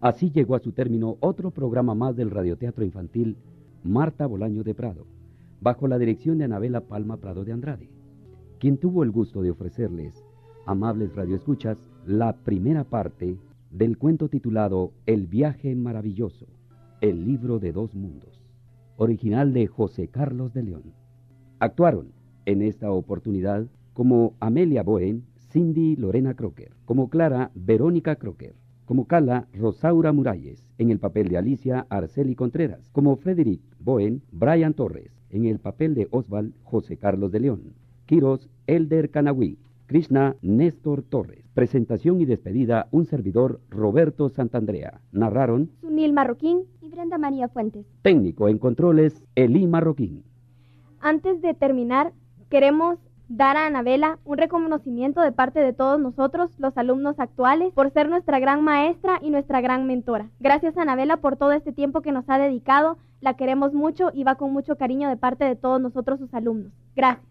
[0.00, 3.36] Así llegó a su término otro programa más del radioteatro infantil
[3.84, 5.04] Marta Bolaño de Prado,
[5.60, 7.90] bajo la dirección de Anabela Palma Prado de Andrade,
[8.58, 10.24] quien tuvo el gusto de ofrecerles,
[10.64, 13.36] amables radioescuchas, la primera parte
[13.70, 16.46] del cuento titulado El viaje maravilloso,
[17.02, 18.39] el libro de dos mundos,
[19.00, 20.92] original de José Carlos de León.
[21.58, 22.12] Actuaron
[22.44, 29.48] en esta oportunidad como Amelia Boen, Cindy Lorena Crocker, como Clara Verónica Crocker, como Cala
[29.54, 35.46] Rosaura Muralles, en el papel de Alicia Arceli Contreras, como Frederick Boen, Brian Torres, en
[35.46, 37.72] el papel de Oswald José Carlos de León,
[38.04, 39.56] Kiros Elder Canahui,
[39.90, 41.44] Krishna Néstor Torres.
[41.52, 45.00] Presentación y despedida, un servidor Roberto Santandrea.
[45.10, 47.84] Narraron Sunil Marroquín y Brenda María Fuentes.
[48.02, 50.22] Técnico en controles, Elí Marroquín.
[51.00, 52.12] Antes de terminar,
[52.50, 57.90] queremos dar a Anabela un reconocimiento de parte de todos nosotros, los alumnos actuales, por
[57.90, 60.30] ser nuestra gran maestra y nuestra gran mentora.
[60.38, 64.36] Gracias Anabela por todo este tiempo que nos ha dedicado, la queremos mucho y va
[64.36, 66.70] con mucho cariño de parte de todos nosotros sus alumnos.
[66.94, 67.26] Gracias.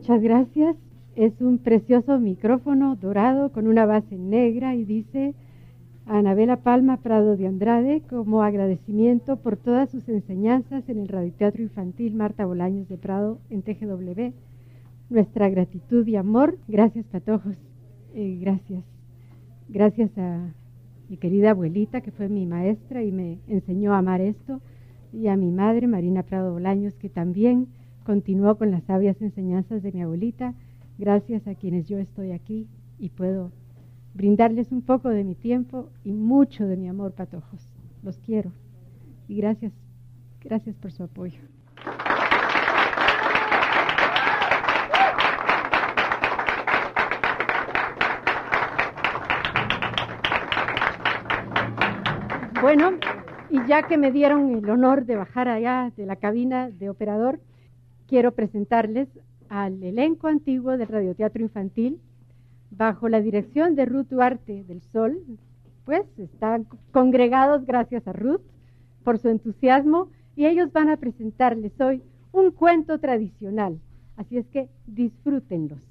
[0.00, 0.76] Muchas gracias.
[1.14, 5.34] Es un precioso micrófono dorado con una base negra y dice
[6.06, 12.14] Anabela Palma Prado de Andrade como agradecimiento por todas sus enseñanzas en el radioteatro infantil
[12.14, 14.32] Marta Bolaños de Prado en TGW.
[15.10, 16.56] Nuestra gratitud y amor.
[16.66, 17.56] Gracias, Patojos.
[18.14, 18.82] Eh, gracias.
[19.68, 20.54] Gracias a
[21.10, 24.62] mi querida abuelita que fue mi maestra y me enseñó a amar esto
[25.12, 27.66] y a mi madre Marina Prado Bolaños que también
[28.04, 30.54] continuó con las sabias enseñanzas de mi abuelita,
[30.98, 32.66] gracias a quienes yo estoy aquí
[32.98, 33.52] y puedo
[34.14, 37.60] brindarles un poco de mi tiempo y mucho de mi amor, patojos.
[38.02, 38.52] Los quiero
[39.28, 39.72] y gracias,
[40.42, 41.40] gracias por su apoyo.
[52.60, 52.92] Bueno,
[53.48, 57.40] y ya que me dieron el honor de bajar allá de la cabina de operador,
[58.10, 59.08] quiero presentarles
[59.48, 62.00] al elenco antiguo del radioteatro infantil
[62.72, 65.22] bajo la dirección de Ruth Duarte del Sol.
[65.84, 68.42] Pues están congregados gracias a Ruth
[69.04, 73.78] por su entusiasmo y ellos van a presentarles hoy un cuento tradicional.
[74.16, 75.89] Así es que disfrútenlos.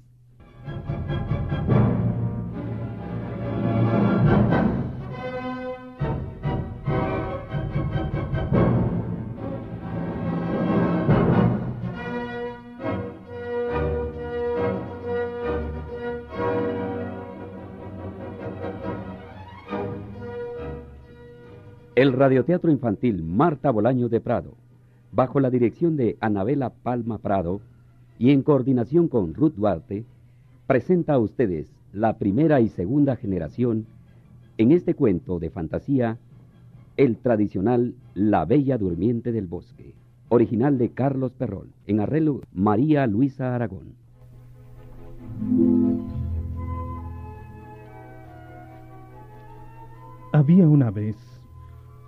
[22.00, 24.54] El Radioteatro Infantil Marta Bolaño de Prado,
[25.12, 27.60] bajo la dirección de Anabela Palma Prado
[28.18, 30.06] y en coordinación con Ruth Duarte,
[30.66, 33.84] presenta a ustedes la primera y segunda generación
[34.56, 36.16] en este cuento de fantasía,
[36.96, 39.92] el tradicional La Bella Durmiente del Bosque,
[40.30, 43.92] original de Carlos Perrol, en arreglo María Luisa Aragón.
[50.32, 51.29] Había una vez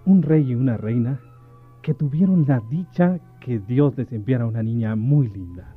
[0.04, 1.20] un rey y una reina
[1.82, 5.74] que tuvieron la dicha que Dios les enviara una niña muy linda.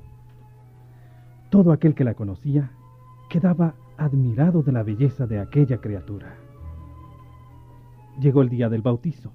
[1.49, 2.71] Todo aquel que la conocía
[3.29, 6.35] quedaba admirado de la belleza de aquella criatura.
[8.19, 9.31] Llegó el día del bautizo.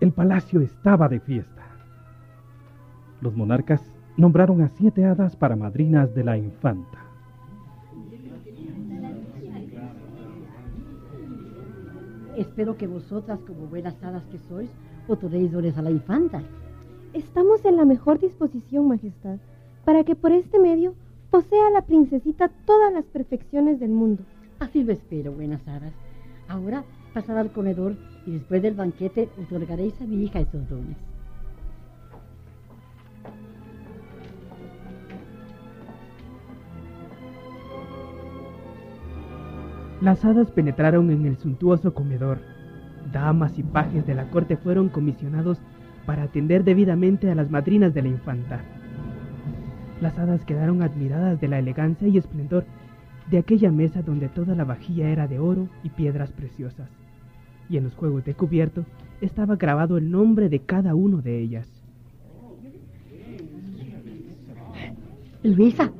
[0.00, 1.62] El palacio estaba de fiesta.
[3.20, 3.82] Los monarcas
[4.16, 7.03] nombraron a siete hadas para madrinas de la infanta.
[12.36, 14.68] Espero que vosotras, como buenas hadas que sois,
[15.06, 16.42] otorguéis dones a la infanta.
[17.12, 19.38] Estamos en la mejor disposición, Majestad,
[19.84, 20.94] para que por este medio
[21.30, 24.24] posea la princesita todas las perfecciones del mundo.
[24.58, 25.92] Así lo espero, buenas hadas.
[26.48, 30.96] Ahora pasad al comedor y después del banquete otorgaréis a mi hija esos dones.
[40.04, 42.40] Las hadas penetraron en el suntuoso comedor.
[43.10, 45.58] Damas y pajes de la corte fueron comisionados
[46.04, 48.60] para atender debidamente a las madrinas de la infanta.
[50.02, 52.66] Las hadas quedaron admiradas de la elegancia y esplendor
[53.30, 56.90] de aquella mesa donde toda la vajilla era de oro y piedras preciosas,
[57.70, 58.84] y en los juegos de cubierto
[59.22, 61.66] estaba grabado el nombre de cada uno de ellas.
[65.42, 65.90] Luisa,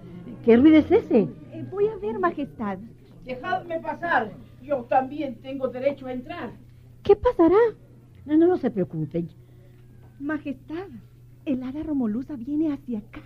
[0.44, 1.20] ¿qué ruido es ese?
[1.52, 2.78] Eh, voy a ver, Majestad.
[3.24, 4.32] Dejadme pasar.
[4.62, 6.52] Yo también tengo derecho a entrar.
[7.02, 7.56] ¿Qué pasará?
[8.26, 9.28] No, no, no se preocupen.
[10.18, 10.88] Majestad,
[11.44, 13.22] el hada Romolusa viene hacia acá.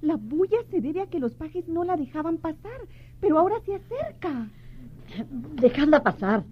[0.00, 2.80] La bulla se debe a que los pajes no la dejaban pasar,
[3.20, 4.48] pero ahora se acerca.
[5.60, 6.44] Dejadla pasar.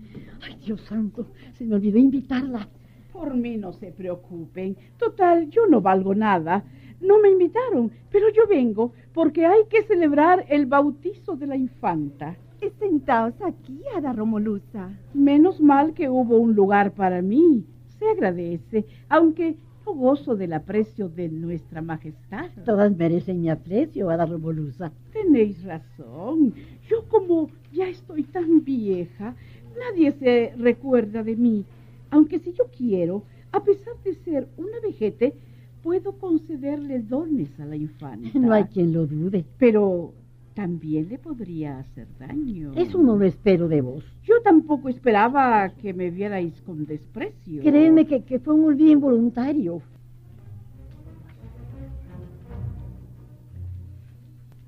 [0.43, 2.69] Ay, Dios santo, se me olvidó invitarla.
[3.13, 4.77] Por mí no se preocupen.
[4.99, 6.65] Total, yo no valgo nada.
[7.01, 12.37] No me invitaron, pero yo vengo porque hay que celebrar el bautizo de la infanta.
[12.79, 14.91] Sentaos aquí, Hada Romolusa.
[15.15, 17.65] Menos mal que hubo un lugar para mí.
[17.99, 22.51] Se agradece, aunque no gozo del aprecio de nuestra majestad.
[22.65, 24.93] Todas merecen mi aprecio, Hada Romolusa.
[25.13, 26.55] Tenéis razón.
[26.89, 29.35] Yo como ya estoy tan vieja,
[29.79, 31.65] nadie se recuerda de mí.
[32.11, 35.35] Aunque si yo quiero, a pesar de ser una vejete,
[35.83, 38.39] puedo concederle dones a la infanta.
[38.39, 39.45] No hay quien lo dude.
[39.59, 40.13] Pero
[40.57, 42.73] también le podría hacer daño.
[42.77, 44.03] Eso no lo espero de vos.
[44.23, 47.63] Yo tampoco esperaba que me vierais con desprecio.
[47.63, 49.83] Créeme que, que fue un olvido involuntario.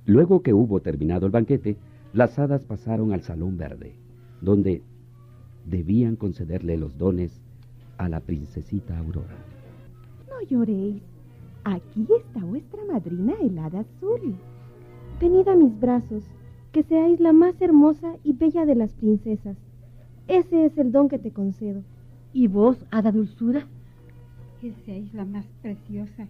[0.04, 1.78] Luego que hubo terminado el banquete,
[2.12, 3.94] las hadas pasaron al Salón Verde,
[4.42, 4.82] donde
[5.64, 7.40] debían concederle los dones
[7.96, 9.36] a la princesita Aurora.
[10.28, 11.02] No lloréis.
[11.64, 14.36] Aquí está vuestra madrina helada azul.
[15.20, 16.22] Venid a mis brazos,
[16.70, 19.56] que seáis la más hermosa y bella de las princesas.
[20.28, 21.82] Ese es el don que te concedo.
[22.32, 23.66] ¿Y vos, hada dulzura?
[24.60, 26.28] Que seáis la más preciosa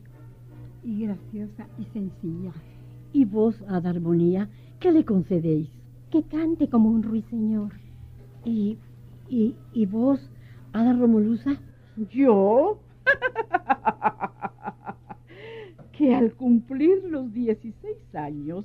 [0.83, 2.53] y graciosa y sencilla.
[3.13, 4.49] ¿Y vos, hada armonía,
[4.81, 5.69] qué le concedéis?
[6.11, 7.73] Que cante como un ruiseñor.
[8.47, 8.79] ¿Y,
[9.29, 10.31] y, y vos,
[10.73, 11.61] hada romolusa?
[12.11, 12.79] ¿Yo?
[15.93, 18.65] que al cumplir los 16 años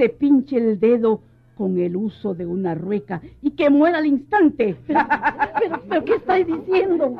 [0.00, 1.20] se pinche el dedo
[1.54, 4.74] con el uso de una rueca y que muera al instante.
[4.86, 7.16] ¿Pero, pero, qué estáis diciendo?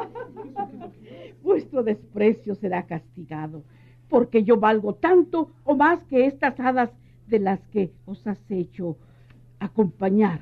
[1.42, 3.64] Vuestro desprecio será castigado,
[4.08, 6.90] porque yo valgo tanto o más que estas hadas
[7.26, 8.96] de las que os has hecho
[9.58, 10.40] acompañar.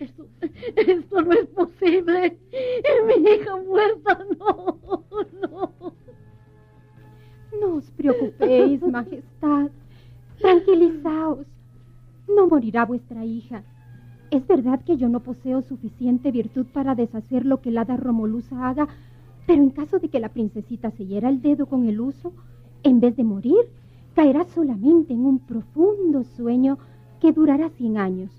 [0.00, 0.26] Esto,
[0.74, 2.36] esto no es posible.
[3.06, 4.80] Mi hija muerta, no,
[5.40, 5.92] no.
[7.60, 9.70] No os preocupéis, Majestad.
[10.38, 11.46] Tranquilizaos.
[12.34, 13.64] No morirá vuestra hija.
[14.30, 18.68] Es verdad que yo no poseo suficiente virtud para deshacer lo que el hada Romolusa
[18.68, 18.88] haga,
[19.46, 22.32] pero en caso de que la princesita se hiera el dedo con el uso,
[22.82, 23.70] en vez de morir,
[24.14, 26.78] caerá solamente en un profundo sueño
[27.20, 28.30] que durará cien años,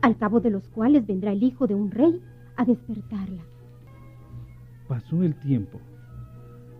[0.00, 2.22] al cabo de los cuales vendrá el hijo de un rey
[2.56, 3.42] a despertarla.
[4.88, 5.78] Pasó el tiempo.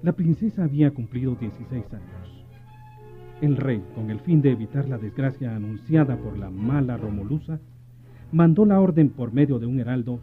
[0.02, 2.15] La princesa había cumplido 16 años.
[3.42, 7.60] El rey, con el fin de evitar la desgracia anunciada por la mala Romolusa,
[8.32, 10.20] mandó la orden por medio de un heraldo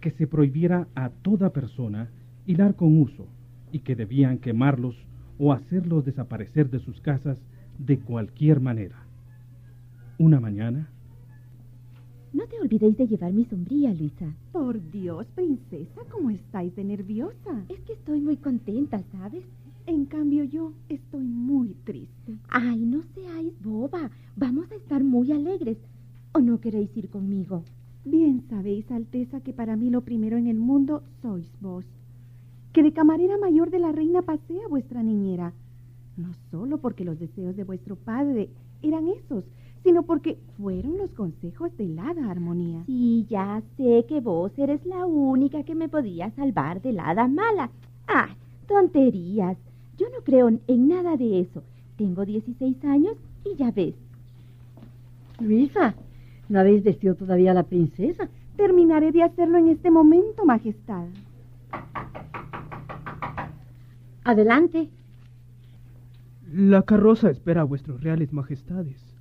[0.00, 2.08] que se prohibiera a toda persona
[2.46, 3.26] hilar con uso
[3.70, 4.96] y que debían quemarlos
[5.38, 7.38] o hacerlos desaparecer de sus casas
[7.78, 8.96] de cualquier manera.
[10.18, 10.88] Una mañana...
[12.32, 14.34] No te olvidéis de llevar mi sombría, Luisa.
[14.52, 17.64] Por Dios, princesa, ¿cómo estáis de nerviosa?
[17.68, 19.44] Es que estoy muy contenta, ¿sabes?
[19.86, 22.38] En cambio yo estoy muy triste.
[22.48, 24.10] Ay, no seáis boba.
[24.34, 25.76] Vamos a estar muy alegres.
[26.32, 27.64] ¿O no queréis ir conmigo?
[28.04, 31.84] Bien sabéis, Alteza, que para mí lo primero en el mundo sois vos.
[32.72, 35.52] Que de camarera mayor de la reina pasé a vuestra niñera.
[36.16, 38.48] No solo porque los deseos de vuestro padre
[38.82, 39.44] eran esos,
[39.82, 42.84] sino porque fueron los consejos de hada armonía.
[42.86, 47.28] Sí, ya sé que vos eres la única que me podía salvar de la hada
[47.28, 47.70] mala.
[48.08, 48.28] Ah,
[48.66, 49.58] tonterías.
[49.98, 51.62] Yo no creo en nada de eso.
[51.96, 53.94] Tengo 16 años y ya ves.
[55.40, 55.94] Luisa,
[56.48, 58.28] ¿no habéis vestido todavía a la princesa?
[58.56, 61.06] Terminaré de hacerlo en este momento, Majestad.
[64.24, 64.88] Adelante.
[66.52, 69.13] La carroza espera a vuestros reales majestades.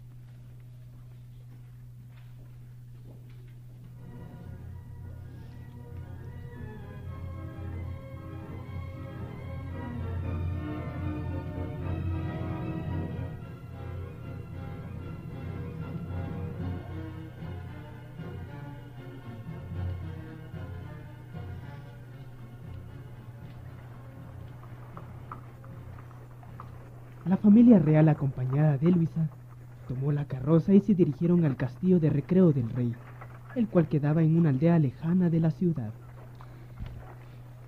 [27.54, 29.30] Familia real acompañada de Luisa
[29.88, 32.92] tomó la carroza y se dirigieron al castillo de recreo del rey,
[33.56, 35.92] el cual quedaba en una aldea lejana de la ciudad.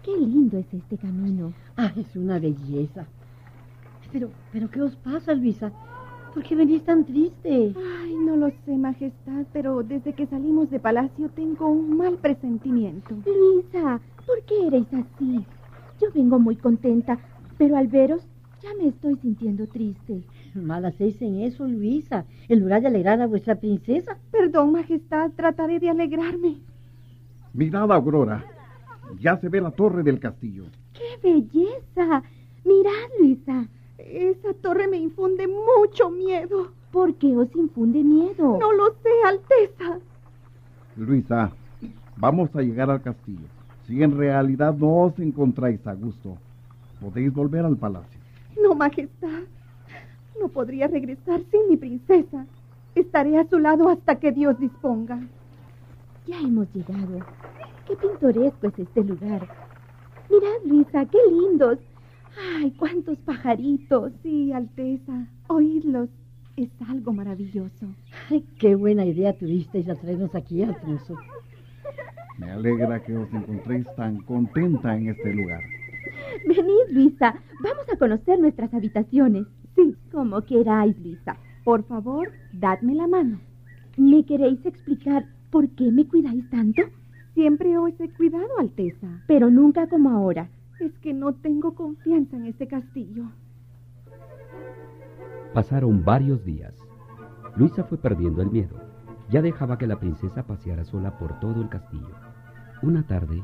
[0.02, 1.54] Qué lindo es este camino.
[1.78, 3.06] Ah, es una belleza.
[4.12, 5.72] Pero, pero ¿qué os pasa, Luisa?
[6.34, 7.76] ¿Por qué venís tan triste?
[8.02, 13.16] Ay, no lo sé, Majestad, pero desde que salimos de palacio tengo un mal presentimiento.
[13.24, 15.46] Luisa, ¿por qué eres así?
[16.02, 17.20] Yo vengo muy contenta,
[17.60, 18.28] pero al veros
[18.66, 20.24] ya me estoy sintiendo triste.
[20.56, 24.18] Mal hacéis en eso, Luisa, en lugar de alegrar a vuestra princesa.
[24.32, 26.58] Perdón, Majestad, trataré de alegrarme.
[27.54, 28.44] Mirad, Aurora,
[29.20, 30.66] ya se ve la torre del castillo.
[30.94, 32.24] ¡Qué belleza!
[32.64, 33.68] Mirad, Luisa.
[34.00, 36.72] Esa torre me infunde mucho miedo.
[36.92, 38.58] ¿Por qué os infunde miedo?
[38.60, 40.00] No lo sé, Alteza.
[40.98, 41.52] Luisa,
[42.18, 43.48] vamos a llegar al castillo.
[43.86, 46.38] Si en realidad no os encontráis a gusto,
[47.00, 48.15] podéis volver al palacio.
[48.62, 49.44] No, Majestad.
[50.40, 52.46] No podría regresar sin mi princesa.
[52.94, 55.20] Estaré a su lado hasta que Dios disponga.
[56.28, 57.20] Ya hemos llegado.
[57.88, 59.48] Qué pintoresco es este lugar.
[60.30, 61.80] Mirad, Luisa, qué lindos.
[62.58, 64.12] ¡Ay, cuántos pajaritos!
[64.24, 66.10] Sí, Alteza, oírlos
[66.58, 67.88] es algo maravilloso.
[68.30, 71.18] Ay, qué buena idea tuvisteis de traernos aquí, Alfonso.
[72.38, 75.62] Me alegra que os encontréis tan contenta en este lugar.
[76.48, 77.36] Venid, Luisa.
[77.64, 79.48] Vamos a conocer nuestras habitaciones.
[79.76, 81.38] Sí, como queráis, Luisa.
[81.64, 83.40] Por favor, dadme la mano.
[83.98, 86.82] ¿Me queréis explicar por qué me cuidáis tanto?
[87.34, 89.24] Siempre os he cuidado, Alteza.
[89.28, 90.50] Pero nunca como ahora.
[90.80, 93.26] Es que no tengo confianza en este castillo.
[95.54, 96.74] Pasaron varios días.
[97.56, 98.76] Luisa fue perdiendo el miedo.
[99.30, 102.14] Ya dejaba que la princesa paseara sola por todo el castillo.
[102.82, 103.42] Una tarde...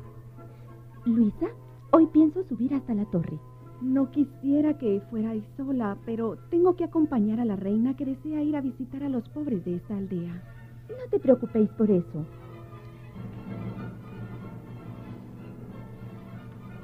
[1.05, 1.47] Luisa,
[1.91, 3.37] hoy pienso subir hasta la torre.
[3.81, 8.55] No quisiera que fuerais sola, pero tengo que acompañar a la reina que desea ir
[8.55, 10.41] a visitar a los pobres de esta aldea.
[10.89, 12.25] No te preocupéis por eso.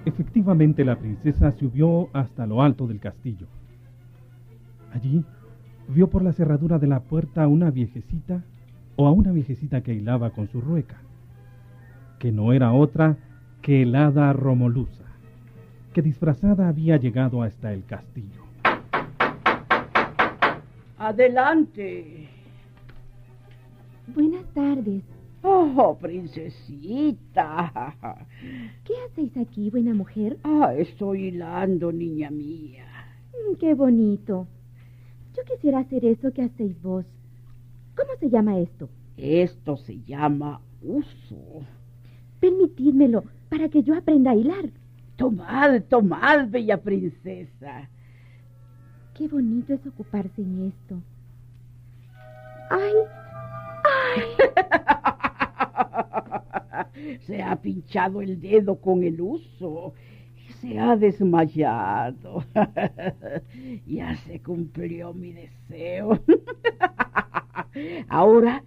[0.05, 3.47] Efectivamente, la princesa subió hasta lo alto del castillo.
[4.93, 5.23] Allí
[5.89, 8.43] vio por la cerradura de la puerta a una viejecita
[8.95, 10.97] o a una viejecita que hilaba con su rueca,
[12.19, 13.17] que no era otra
[13.67, 15.03] que el hada Romolusa,
[15.91, 18.45] que disfrazada había llegado hasta el castillo.
[20.97, 22.29] Adelante.
[24.15, 25.03] Buenas tardes.
[25.43, 27.93] Oh, princesita.
[28.85, 30.37] ¿Qué hacéis aquí, buena mujer?
[30.45, 32.85] Ah, estoy hilando, niña mía.
[33.33, 34.47] Mm, qué bonito.
[35.35, 37.05] Yo quisiera hacer eso que hacéis vos.
[37.97, 38.87] ¿Cómo se llama esto?
[39.17, 41.65] Esto se llama uso.
[42.39, 44.69] Permitidmelo para que yo aprenda a hilar.
[45.15, 47.89] Tomad, tomad, bella princesa.
[49.15, 51.01] Qué bonito es ocuparse en esto.
[52.69, 52.93] ¡Ay!
[53.83, 54.21] ¡Ay!
[57.25, 59.93] se ha pinchado el dedo con el uso
[60.35, 62.43] y se ha desmayado.
[63.87, 66.19] ya se cumplió mi deseo.
[68.07, 68.63] Ahora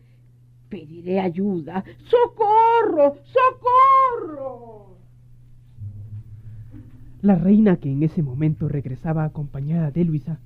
[0.71, 1.85] pediré ayuda.
[2.05, 3.17] ¡Socorro!
[3.25, 4.97] ¡Socorro!
[7.21, 10.39] La reina, que en ese momento regresaba acompañada de Luisa,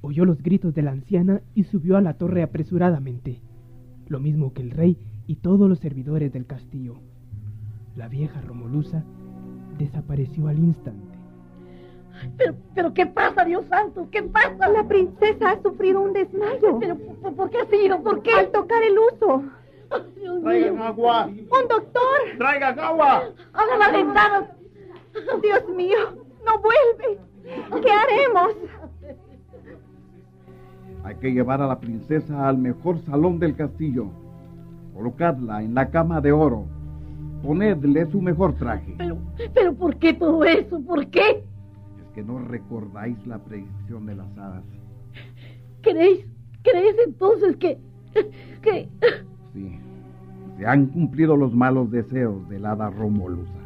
[0.00, 3.40] oyó los gritos de la anciana y subió a la torre apresuradamente,
[4.08, 4.98] lo mismo que el rey
[5.28, 6.96] y todos los servidores del castillo.
[7.94, 9.04] La vieja Romolusa
[9.78, 11.16] desapareció al instante.
[12.38, 14.08] Pero, pero, ¿qué pasa, Dios santo?
[14.10, 14.68] ¿Qué pasa?
[14.68, 16.78] La princesa ha sufrido un desmayo.
[16.80, 18.02] ¿Pero por, por qué ha sido?
[18.02, 18.32] ¿Por qué?
[18.32, 19.42] Al tocar el uso.
[20.16, 20.84] Dios Traigan mío.
[20.84, 21.26] agua.
[21.26, 22.20] ¡Un doctor!
[22.38, 23.22] Traigan agua.
[23.52, 24.50] ¡Abra la ventana!
[25.42, 25.98] Dios mío,
[26.44, 27.20] no vuelve.
[27.82, 28.54] ¿Qué haremos?
[31.04, 34.06] Hay que llevar a la princesa al mejor salón del castillo.
[34.94, 36.66] Colocadla en la cama de oro.
[37.42, 38.94] Ponedle su mejor traje.
[38.98, 39.18] Pero,
[39.54, 40.80] pero, ¿por qué todo eso?
[40.80, 41.44] ¿Por qué?
[42.00, 44.64] Es que no recordáis la predicción de las hadas.
[45.82, 46.26] ¿Creéis,
[46.62, 47.78] creéis entonces que,
[48.62, 48.88] que...
[49.56, 49.78] Sí,
[50.58, 53.58] se han cumplido los malos deseos del hada Romolusa.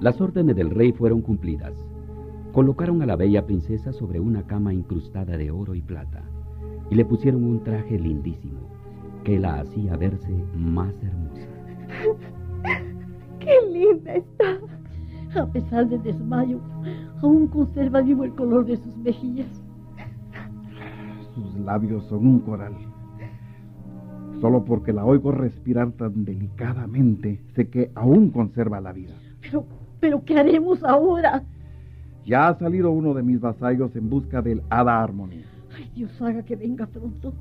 [0.00, 1.74] Las órdenes del rey fueron cumplidas.
[2.52, 6.22] Colocaron a la bella princesa sobre una cama incrustada de oro y plata
[6.88, 8.60] y le pusieron un traje lindísimo
[9.24, 11.48] que la hacía verse más hermosa.
[13.40, 14.60] ¡Qué linda está!
[15.34, 16.60] A pesar del desmayo,
[17.22, 19.59] aún conserva vivo el color de sus mejillas.
[21.34, 22.74] Sus labios son un coral.
[24.40, 29.14] Solo porque la oigo respirar tan delicadamente, sé que aún conserva la vida.
[29.42, 29.66] Pero,
[30.00, 31.42] pero, ¿qué haremos ahora?
[32.24, 35.44] Ya ha salido uno de mis vasallos en busca del hada armonía.
[35.76, 37.34] Ay, Dios haga que venga pronto.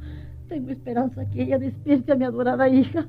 [0.47, 3.07] Tengo esperanza que ella despierte a mi adorada hija.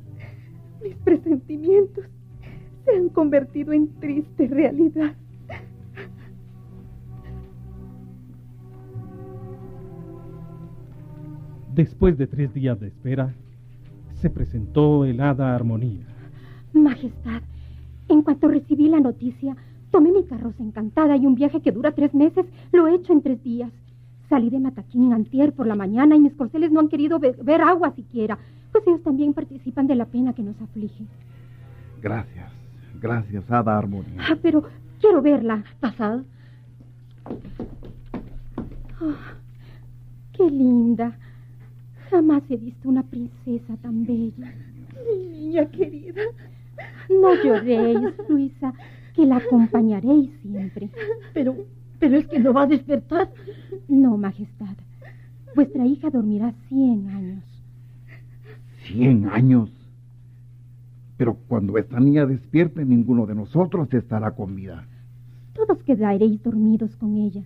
[0.83, 2.05] Mis presentimientos
[2.85, 5.15] se han convertido en triste realidad.
[11.75, 13.33] Después de tres días de espera,
[14.21, 16.05] se presentó el hada armonía.
[16.73, 17.43] Majestad,
[18.09, 19.57] en cuanto recibí la noticia,
[19.91, 23.23] tomé mi carroza encantada y un viaje que dura tres meses lo he hecho en
[23.23, 23.71] tres días.
[24.29, 27.93] Salí de Mataquín antier por la mañana y mis corceles no han querido beber agua
[27.95, 28.39] siquiera,
[28.73, 31.05] pues ellos también participan de la pena que nos aflige.
[32.03, 32.51] Gracias,
[33.01, 34.23] gracias, hada armonía.
[34.29, 34.65] Ah, pero
[35.01, 35.65] quiero verla.
[35.81, 36.21] Pasad.
[39.01, 39.15] Oh,
[40.33, 41.17] qué linda.
[42.11, 44.53] Jamás he visto una princesa tan bella.
[45.07, 46.23] Mi niña querida.
[47.09, 48.73] No lloréis, Luisa,
[49.15, 50.91] que la acompañaréis siempre.
[51.35, 51.57] Pero,
[51.99, 53.31] pero es que no va a despertar.
[53.89, 54.77] No, Majestad.
[55.55, 57.45] Vuestra hija dormirá cien años.
[58.87, 59.71] ¿Cien años?
[61.17, 64.87] Pero cuando esta niña despierte, ninguno de nosotros estará con vida.
[65.55, 67.43] Todos quedaréis dormidos con ella.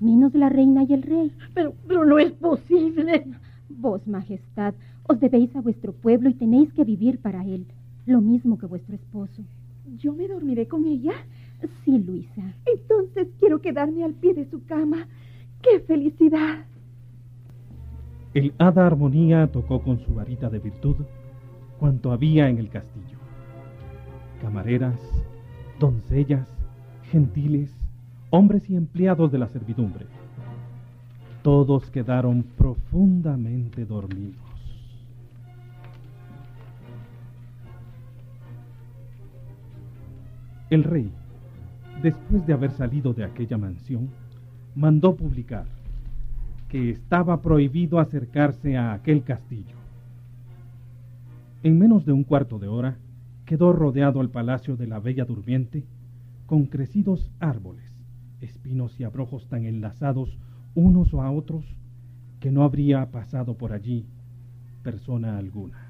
[0.00, 1.32] menos la reina y el rey.
[1.54, 3.24] Pero, pero no es posible.
[3.68, 4.74] Vos, Majestad,
[5.08, 7.66] os debéis a vuestro pueblo y tenéis que vivir para él,
[8.06, 9.42] lo mismo que vuestro esposo.
[9.98, 11.14] ¿Yo me dormiré con ella?
[11.84, 12.54] Sí, Luisa.
[12.64, 15.08] Entonces quiero quedarme al pie de su cama.
[15.62, 16.64] ¡Qué felicidad!
[18.34, 20.96] El hada armonía tocó con su varita de virtud
[21.78, 23.18] cuanto había en el castillo.
[24.42, 25.00] Camareras,
[25.80, 26.46] doncellas,
[27.10, 27.74] gentiles,
[28.30, 30.06] hombres y empleados de la servidumbre.
[31.46, 34.42] Todos quedaron profundamente dormidos.
[40.70, 41.08] El rey,
[42.02, 44.08] después de haber salido de aquella mansión,
[44.74, 45.66] mandó publicar
[46.68, 49.76] que estaba prohibido acercarse a aquel castillo.
[51.62, 52.96] En menos de un cuarto de hora
[53.44, 55.84] quedó rodeado el palacio de la Bella Durmiente
[56.46, 57.94] con crecidos árboles,
[58.40, 60.36] espinos y abrojos tan enlazados
[60.76, 61.64] unos a otros
[62.38, 64.04] que no habría pasado por allí
[64.84, 65.86] persona alguna.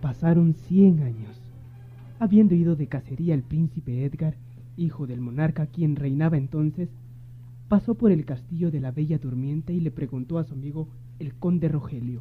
[0.00, 1.40] Pasaron cien años.
[2.20, 4.36] Habiendo ido de cacería el príncipe Edgar,
[4.76, 6.90] hijo del monarca quien reinaba entonces,
[7.68, 10.88] pasó por el castillo de la Bella Durmiente y le preguntó a su amigo
[11.18, 12.20] el conde Rogelio.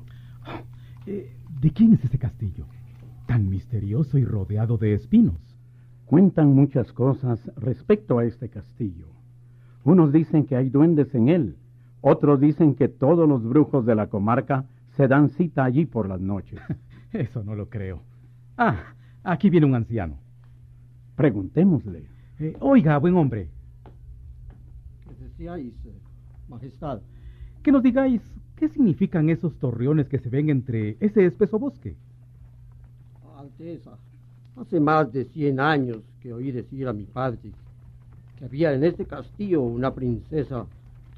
[1.06, 2.66] Eh, ¿De quién es ese castillo?
[3.28, 5.36] Tan misterioso y rodeado de espinos.
[6.06, 9.08] Cuentan muchas cosas respecto a este castillo.
[9.84, 11.56] Unos dicen que hay duendes en él,
[12.02, 16.22] otros dicen que todos los brujos de la comarca se dan cita allí por las
[16.22, 16.60] noches.
[17.14, 18.02] Eso no lo creo.
[18.58, 18.94] Ah,
[19.24, 20.18] aquí viene un anciano.
[21.16, 22.06] Preguntémosle.
[22.40, 23.50] Eh, oiga, buen hombre.
[25.08, 26.00] ¿Qué decíais, eh,
[26.50, 27.02] Majestad?
[27.62, 28.22] Que nos digáis
[28.64, 31.96] qué significan esos torreones que se ven entre ese espeso bosque.
[33.38, 33.92] Alteza,
[34.56, 37.52] hace más de cien años que oí decir a mi padre
[38.38, 40.66] que había en este castillo una princesa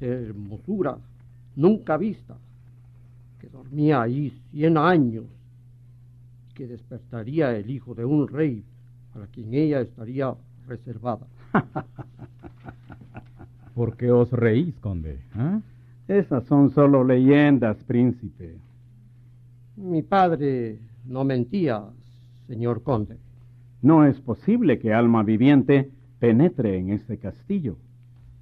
[0.00, 0.98] de hermosura
[1.54, 2.36] nunca vista,
[3.40, 5.26] que dormía ahí cien años
[6.52, 8.64] que despertaría el hijo de un rey
[9.14, 10.34] para quien ella estaría
[10.66, 11.28] reservada.
[13.76, 15.20] ¿Por qué os reís, conde?
[15.32, 15.60] ¿Ah?
[16.08, 18.56] Esas son solo leyendas, príncipe.
[19.76, 21.84] Mi padre no mentía,
[22.46, 23.18] señor conde.
[23.82, 25.90] No es posible que alma viviente
[26.20, 27.76] penetre en este castillo.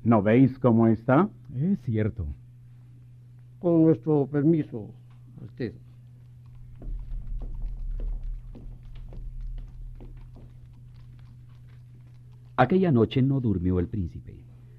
[0.02, 1.28] ¿No veis cómo está?
[1.56, 2.26] Es cierto.
[3.58, 4.90] Con nuestro permiso,
[5.40, 5.78] Alteza.
[12.56, 14.36] Aquella noche no durmió el príncipe.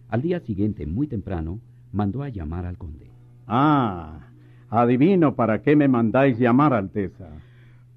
[0.07, 1.59] Al día siguiente, muy temprano,
[1.95, 3.09] mandó a llamar al conde.
[3.47, 4.27] Ah,
[4.69, 7.29] adivino para qué me mandáis llamar, Alteza.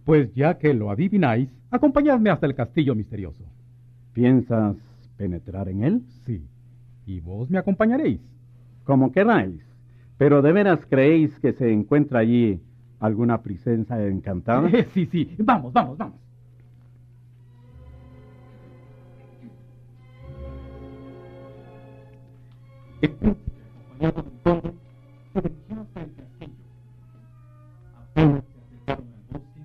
[0.05, 3.45] Pues ya que lo adivináis, acompañadme hasta el castillo misterioso.
[4.15, 4.77] ¿Piensas
[5.17, 6.03] penetrar en él?
[6.25, 6.47] Sí.
[7.07, 8.21] ¿Y vos me acompañaréis?
[8.85, 9.61] Como queráis.
[10.17, 12.61] Pero de veras creéis que se encuentra allí
[13.01, 14.69] alguna princesa encantada?
[14.71, 15.35] Eh, sí, sí.
[15.39, 16.19] Vamos, vamos, vamos.
[23.99, 24.75] Acompañado del conde,
[25.33, 26.53] se dirigió hasta el castillo.
[27.99, 29.63] Apenas se acercaron al bosque,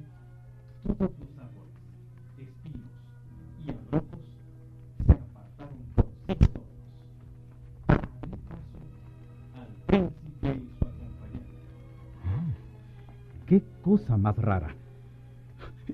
[0.83, 1.75] todos los árboles,
[2.39, 2.89] espinos
[3.63, 4.19] y abrojos
[5.05, 6.65] se apartaron por sí solos
[7.85, 8.49] para abrir paso
[9.53, 11.45] al príncipe y su acompañante.
[13.45, 14.69] ¡Qué cosa más rara!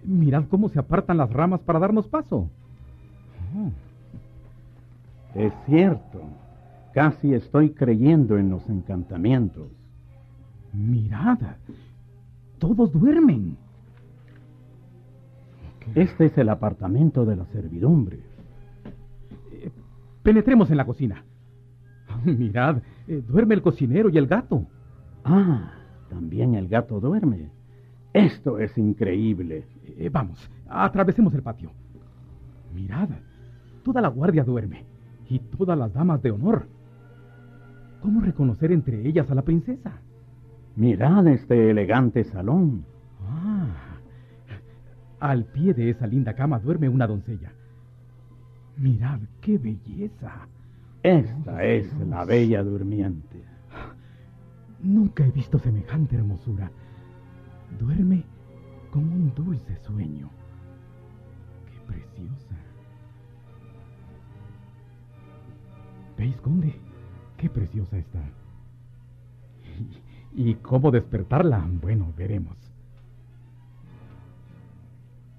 [0.05, 2.47] Mirad cómo se apartan las ramas para darnos paso.
[3.53, 3.71] Oh.
[5.35, 6.21] Es cierto.
[6.93, 9.69] Casi estoy creyendo en los encantamientos.
[10.73, 11.39] Mirad,
[12.57, 13.57] todos duermen.
[15.95, 18.19] Este es el apartamento de la servidumbre.
[19.51, 19.71] Eh,
[20.23, 21.23] penetremos en la cocina.
[22.25, 24.65] Mirad, eh, duerme el cocinero y el gato.
[25.23, 25.73] Ah,
[26.09, 27.49] también el gato duerme.
[28.13, 29.65] Esto es increíble.
[29.83, 31.71] Eh, vamos, atravesemos el patio.
[32.73, 33.09] Mirad,
[33.83, 34.85] toda la guardia duerme
[35.29, 36.67] y todas las damas de honor.
[38.01, 40.01] ¿Cómo reconocer entre ellas a la princesa?
[40.75, 42.85] Mirad este elegante salón.
[43.27, 43.97] Ah,
[45.19, 47.51] al pie de esa linda cama duerme una doncella.
[48.77, 50.47] Mirad qué belleza.
[51.03, 53.43] Esta es la bella durmiente.
[54.81, 56.71] Nunca he visto semejante hermosura.
[57.77, 58.23] Duerme
[58.91, 60.29] como un dulce sueño.
[61.69, 62.55] Qué preciosa.
[66.17, 66.88] ¿Veis, conde?
[67.39, 68.19] Qué preciosa está.
[70.35, 71.65] ¿Y, ¿Y, cómo despertarla?
[71.81, 72.57] Bueno, veremos.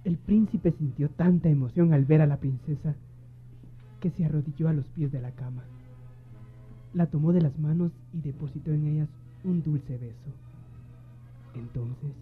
[0.05, 2.95] El príncipe sintió tanta emoción al ver a la princesa
[4.01, 5.63] que se arrodilló a los pies de la cama.
[6.95, 9.09] La tomó de las manos y depositó en ellas
[9.45, 10.31] un dulce beso.
[11.55, 12.13] Entonces...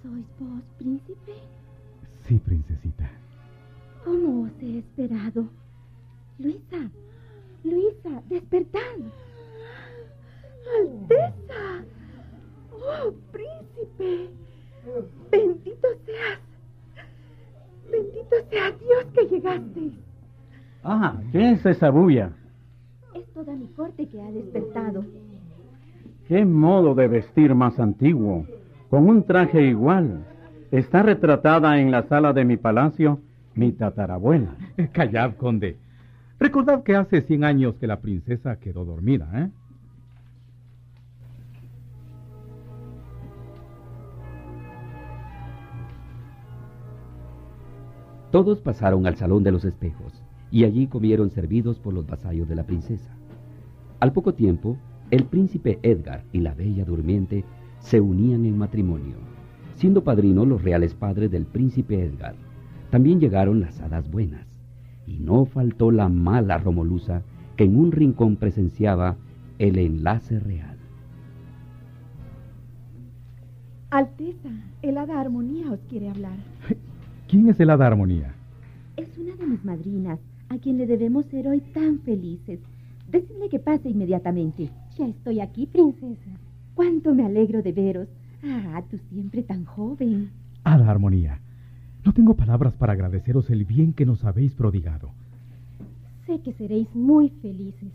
[0.00, 1.32] ¿Sois vos, príncipe?
[2.26, 3.10] Sí, princesita.
[4.04, 5.46] ¿Cómo os he esperado?
[6.38, 6.90] Luisa,
[7.64, 8.80] Luisa, despertad.
[10.80, 11.84] Alteza.
[12.72, 14.30] Oh, príncipe.
[15.30, 16.40] Bendito seas.
[17.90, 19.92] Bendito sea Dios que llegaste.
[20.82, 22.30] Ah, ¿qué es esa bulla?
[23.14, 25.04] Es toda mi corte que ha despertado.
[26.28, 28.46] ¿Qué modo de vestir más antiguo?
[28.90, 30.24] Con un traje igual.
[30.74, 33.20] Está retratada en la sala de mi palacio
[33.54, 34.56] mi tatarabuela.
[34.92, 35.76] Callad, conde.
[36.40, 39.50] Recordad que hace cien años que la princesa quedó dormida, ¿eh?
[48.32, 52.56] Todos pasaron al salón de los espejos y allí comieron servidos por los vasallos de
[52.56, 53.14] la princesa.
[54.00, 54.76] Al poco tiempo,
[55.12, 57.44] el príncipe Edgar y la bella durmiente
[57.78, 59.33] se unían en matrimonio,
[59.74, 62.34] siendo padrinos los reales padres del príncipe Edgar.
[62.90, 64.46] También llegaron las hadas buenas,
[65.06, 67.22] y no faltó la mala Romolusa
[67.56, 69.16] que en un rincón presenciaba
[69.58, 70.76] el enlace real.
[73.90, 74.50] Alteza,
[74.82, 76.36] el hada Armonía os quiere hablar.
[77.28, 78.34] ¿Quién es el hada Armonía?
[78.96, 80.18] Es una de mis madrinas,
[80.48, 82.60] a quien le debemos ser hoy tan felices.
[83.08, 84.70] Decidle que pase inmediatamente.
[84.98, 86.30] Ya estoy aquí, princesa.
[86.74, 88.08] Cuánto me alegro de veros.
[88.46, 90.30] Ah, tú siempre tan joven.
[90.64, 91.40] Hada Armonía,
[92.04, 95.12] no tengo palabras para agradeceros el bien que nos habéis prodigado.
[96.26, 97.90] Sé que seréis muy felices,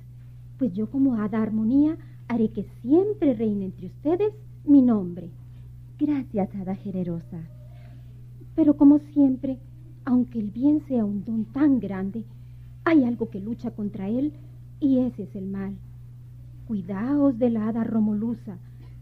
[0.58, 1.98] pues yo como Hada Armonía
[2.28, 4.34] haré que siempre reine entre ustedes
[4.66, 5.30] mi nombre.
[6.00, 7.42] Gracias, Hada generosa.
[8.56, 9.60] Pero como siempre,
[10.06, 12.24] aunque el bien sea un don tan grande,
[12.86, 14.34] hay algo que lucha contra él
[14.80, 15.76] y ese es el mal.
[16.68, 18.58] Cuidaos de la hada Romolusa.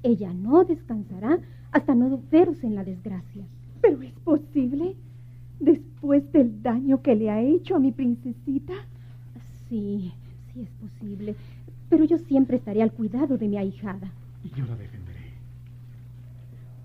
[0.07, 1.37] Ella no descansará
[1.73, 3.43] hasta no veros en la desgracia.
[3.81, 4.95] ¿Pero es posible?
[5.59, 8.71] ¿Después del daño que le ha hecho a mi princesita?
[9.67, 10.13] Sí,
[10.53, 11.35] sí es posible.
[11.89, 14.09] Pero yo siempre estaré al cuidado de mi ahijada.
[14.45, 15.33] Y yo la defenderé.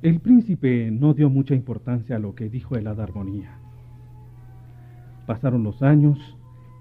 [0.02, 3.56] El príncipe no dio mucha importancia a lo que dijo el hada Armonía.
[5.28, 6.18] Pasaron los años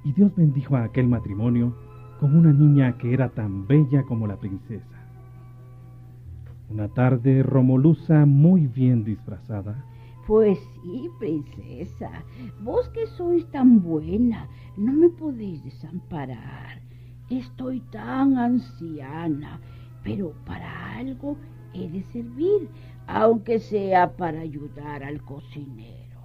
[0.04, 1.78] y Dios bendijo a aquel matrimonio
[2.20, 4.91] con una niña que era tan bella como la princesa.
[6.72, 9.84] Una tarde, Romolusa, muy bien disfrazada,
[10.26, 12.24] Pues sí, princesa.
[12.62, 14.48] Vos que sois tan buena,
[14.78, 16.80] no me podéis desamparar.
[17.30, 19.60] Estoy tan anciana,
[20.04, 21.36] pero para algo
[21.74, 22.70] he de servir,
[23.08, 26.22] aunque sea para ayudar al cocinero.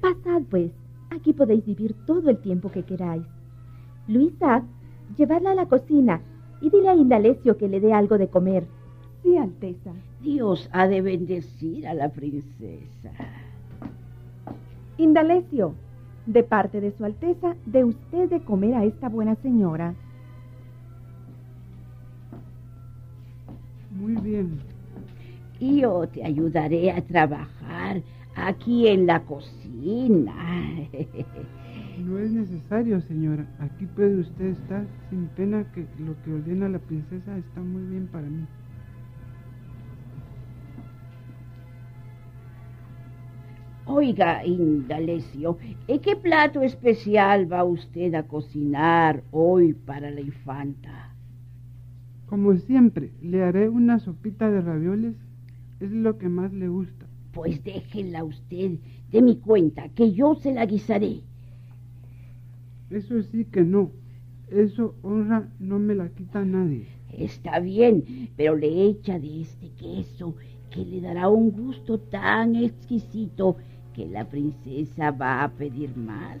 [0.00, 0.72] Pasad, pues.
[1.10, 3.26] Aquí podéis vivir todo el tiempo que queráis.
[4.08, 4.64] Luisa,
[5.16, 6.20] llevadla a la cocina
[6.60, 8.66] y dile a Indalecio que le dé algo de comer.
[9.22, 9.92] Sí, Alteza.
[10.20, 13.12] Dios ha de bendecir a la princesa.
[14.98, 15.74] Indalecio,
[16.26, 19.94] de parte de su Alteza, de usted de comer a esta buena señora.
[23.90, 24.58] Muy bien.
[25.60, 28.02] Y yo te ayudaré a trabajar
[28.34, 30.34] aquí en la cocina.
[31.98, 33.46] No es necesario, señora.
[33.60, 38.08] Aquí puede usted estar sin pena que lo que ordena la princesa está muy bien
[38.08, 38.44] para mí.
[43.84, 45.58] Oiga, Indalecio,
[45.88, 51.12] ¿eh, ¿qué plato especial va usted a cocinar hoy para la infanta?
[52.26, 55.16] Como siempre, le haré una sopita de ravioles.
[55.80, 57.06] Es lo que más le gusta.
[57.32, 58.78] Pues déjela usted
[59.10, 61.22] de mi cuenta, que yo se la guisaré.
[62.88, 63.90] Eso sí que no.
[64.48, 66.86] Eso honra no me la quita nadie.
[67.12, 70.36] Está bien, pero le echa de este queso
[70.70, 73.56] que le dará un gusto tan exquisito
[73.94, 76.38] que la princesa va a pedir más.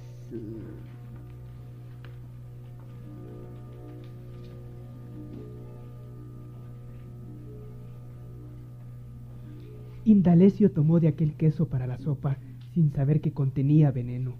[10.04, 12.36] Indalecio tomó de aquel queso para la sopa
[12.74, 14.34] sin saber que contenía veneno.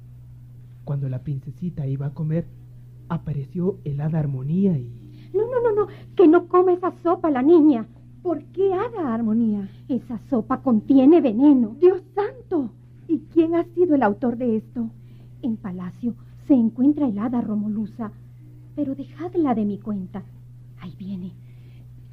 [0.84, 2.46] Cuando la princesita iba a comer,
[3.08, 4.90] apareció el hada armonía y...
[5.32, 5.86] No, no, no, no,
[6.16, 7.86] que no coma esa sopa la niña.
[8.22, 9.68] ¿Por qué hada armonía?
[9.88, 11.76] Esa sopa contiene veneno.
[11.80, 12.70] Dios santo.
[13.09, 14.90] ¿Y quién ha sido el autor de esto?
[15.42, 16.14] En palacio
[16.46, 18.12] se encuentra el hada Romolusa,
[18.74, 20.22] pero dejadla de mi cuenta.
[20.80, 21.32] Ahí viene.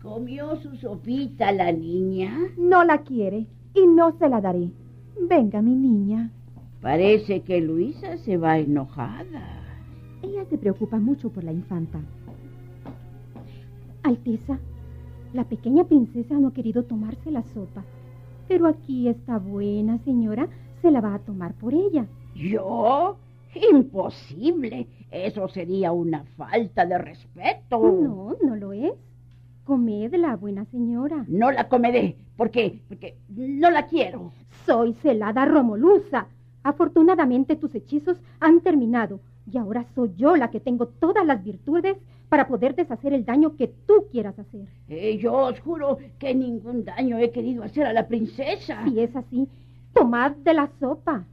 [0.02, 2.38] ¿Comió su sopita la niña?
[2.58, 4.72] No la quiere y no se la daré.
[5.30, 6.32] Venga, mi niña.
[6.82, 9.60] Parece que Luisa se va enojada.
[10.22, 12.00] Ella se preocupa mucho por la infanta.
[14.04, 14.60] Alteza,
[15.34, 17.84] la pequeña princesa no ha querido tomarse la sopa.
[18.48, 20.48] Pero aquí está buena, señora.
[20.82, 22.06] Se la va a tomar por ella.
[22.36, 23.18] ¿Yo?
[23.72, 24.88] Imposible.
[25.12, 27.80] Eso sería una falta de respeto.
[27.80, 28.94] No, no lo es.
[29.66, 31.26] Comedla, buena señora.
[31.28, 32.16] No la comeré.
[32.38, 32.80] ¿Por qué?
[32.88, 34.32] Porque no la quiero.
[34.66, 36.28] Soy celada Romolusa.
[36.64, 39.20] Afortunadamente tus hechizos han terminado
[39.52, 41.98] y ahora soy yo la que tengo todas las virtudes
[42.30, 44.68] para poder deshacer el daño que tú quieras hacer.
[44.88, 48.84] Eh, yo os juro que ningún daño he querido hacer a la princesa.
[48.86, 49.48] Si es así,
[49.94, 51.24] tomad de la sopa.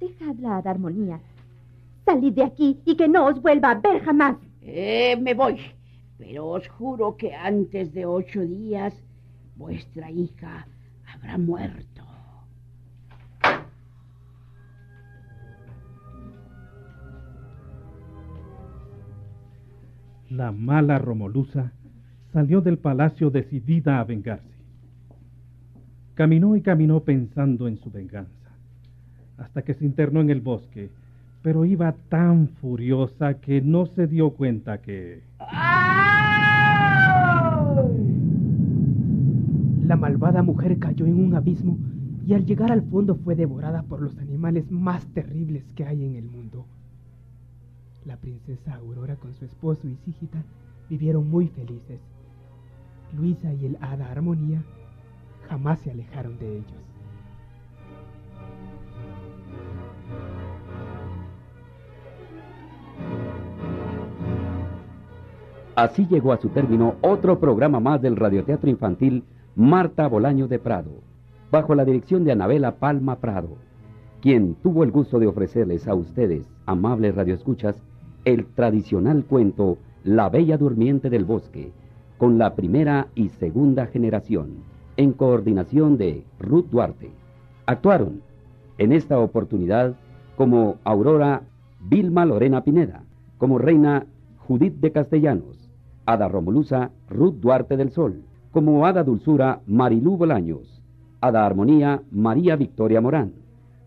[0.00, 1.20] Dejadla a armonía.
[2.04, 4.36] Salid de aquí y que no os vuelva a ver jamás.
[4.62, 5.60] Eh, me voy.
[6.18, 8.94] Pero os juro que antes de ocho días
[9.56, 10.66] vuestra hija
[11.12, 12.02] habrá muerto.
[20.30, 21.72] La mala Romolusa
[22.32, 24.51] salió del palacio decidida a vengarse.
[26.14, 28.50] Caminó y caminó pensando en su venganza,
[29.38, 30.90] hasta que se internó en el bosque,
[31.42, 35.22] pero iba tan furiosa que no se dio cuenta que...
[39.86, 41.78] La malvada mujer cayó en un abismo
[42.26, 46.16] y al llegar al fondo fue devorada por los animales más terribles que hay en
[46.16, 46.66] el mundo.
[48.04, 50.42] La princesa Aurora con su esposo y Sigita
[50.90, 52.00] vivieron muy felices.
[53.16, 54.62] Luisa y el hada Armonía
[55.52, 56.82] jamás se alejaron de ellos.
[65.76, 69.24] Así llegó a su término otro programa más del radioteatro infantil
[69.54, 71.02] Marta Bolaño de Prado,
[71.50, 73.58] bajo la dirección de Anabela Palma Prado,
[74.22, 77.76] quien tuvo el gusto de ofrecerles a ustedes, amables radioescuchas,
[78.24, 81.72] el tradicional cuento La Bella Durmiente del Bosque,
[82.16, 84.71] con la primera y segunda generación,
[85.02, 87.10] en coordinación de Ruth Duarte.
[87.66, 88.22] Actuaron
[88.78, 89.94] en esta oportunidad
[90.36, 91.42] como Aurora
[91.80, 93.02] Vilma Lorena Pineda,
[93.38, 94.06] como Reina
[94.38, 95.68] Judith de Castellanos,
[96.06, 98.22] Ada Romulusa Ruth Duarte del Sol,
[98.52, 100.82] como Ada Dulzura Marilú Bolaños,
[101.20, 103.32] Ada Armonía María Victoria Morán,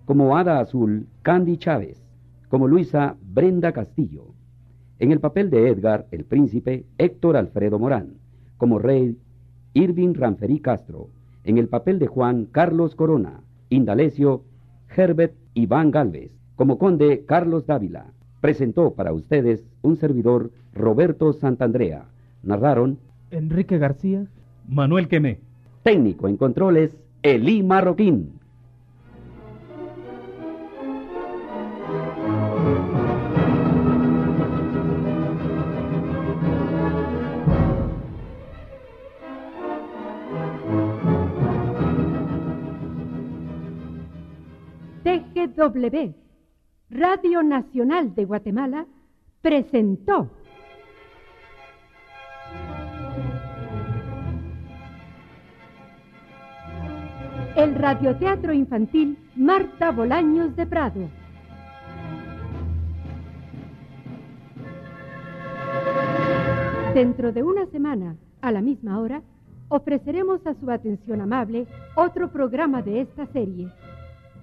[0.05, 2.05] como Ada Azul Candy Chávez,
[2.49, 4.28] como Luisa Brenda Castillo.
[4.99, 8.13] En el papel de Edgar, el príncipe, Héctor Alfredo Morán.
[8.57, 9.18] Como rey,
[9.76, 11.10] Irving Ranferí Castro.
[11.44, 13.42] En el papel de Juan, Carlos Corona.
[13.70, 14.42] Indalecio,
[14.96, 16.32] Herbert Iván Galvez.
[16.56, 18.06] Como conde, Carlos Dávila.
[18.40, 22.06] Presentó para ustedes un servidor, Roberto Santandrea.
[22.42, 23.00] Narraron
[23.32, 24.28] Enrique García,
[24.66, 25.40] Manuel Quemé.
[25.84, 28.40] Técnico en controles, Elí Marroquín.
[45.72, 46.13] TGW,
[46.91, 48.86] Radio Nacional de Guatemala,
[49.41, 50.30] presentó
[57.55, 61.09] el radioteatro infantil Marta Bolaños de Prado.
[66.93, 69.22] Dentro de una semana, a la misma hora,
[69.70, 73.70] ofreceremos a su atención amable otro programa de esta serie.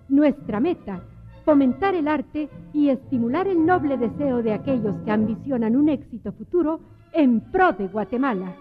[0.09, 1.03] Nuestra meta,
[1.45, 6.81] fomentar el arte y estimular el noble deseo de aquellos que ambicionan un éxito futuro
[7.13, 8.57] en pro de Guatemala.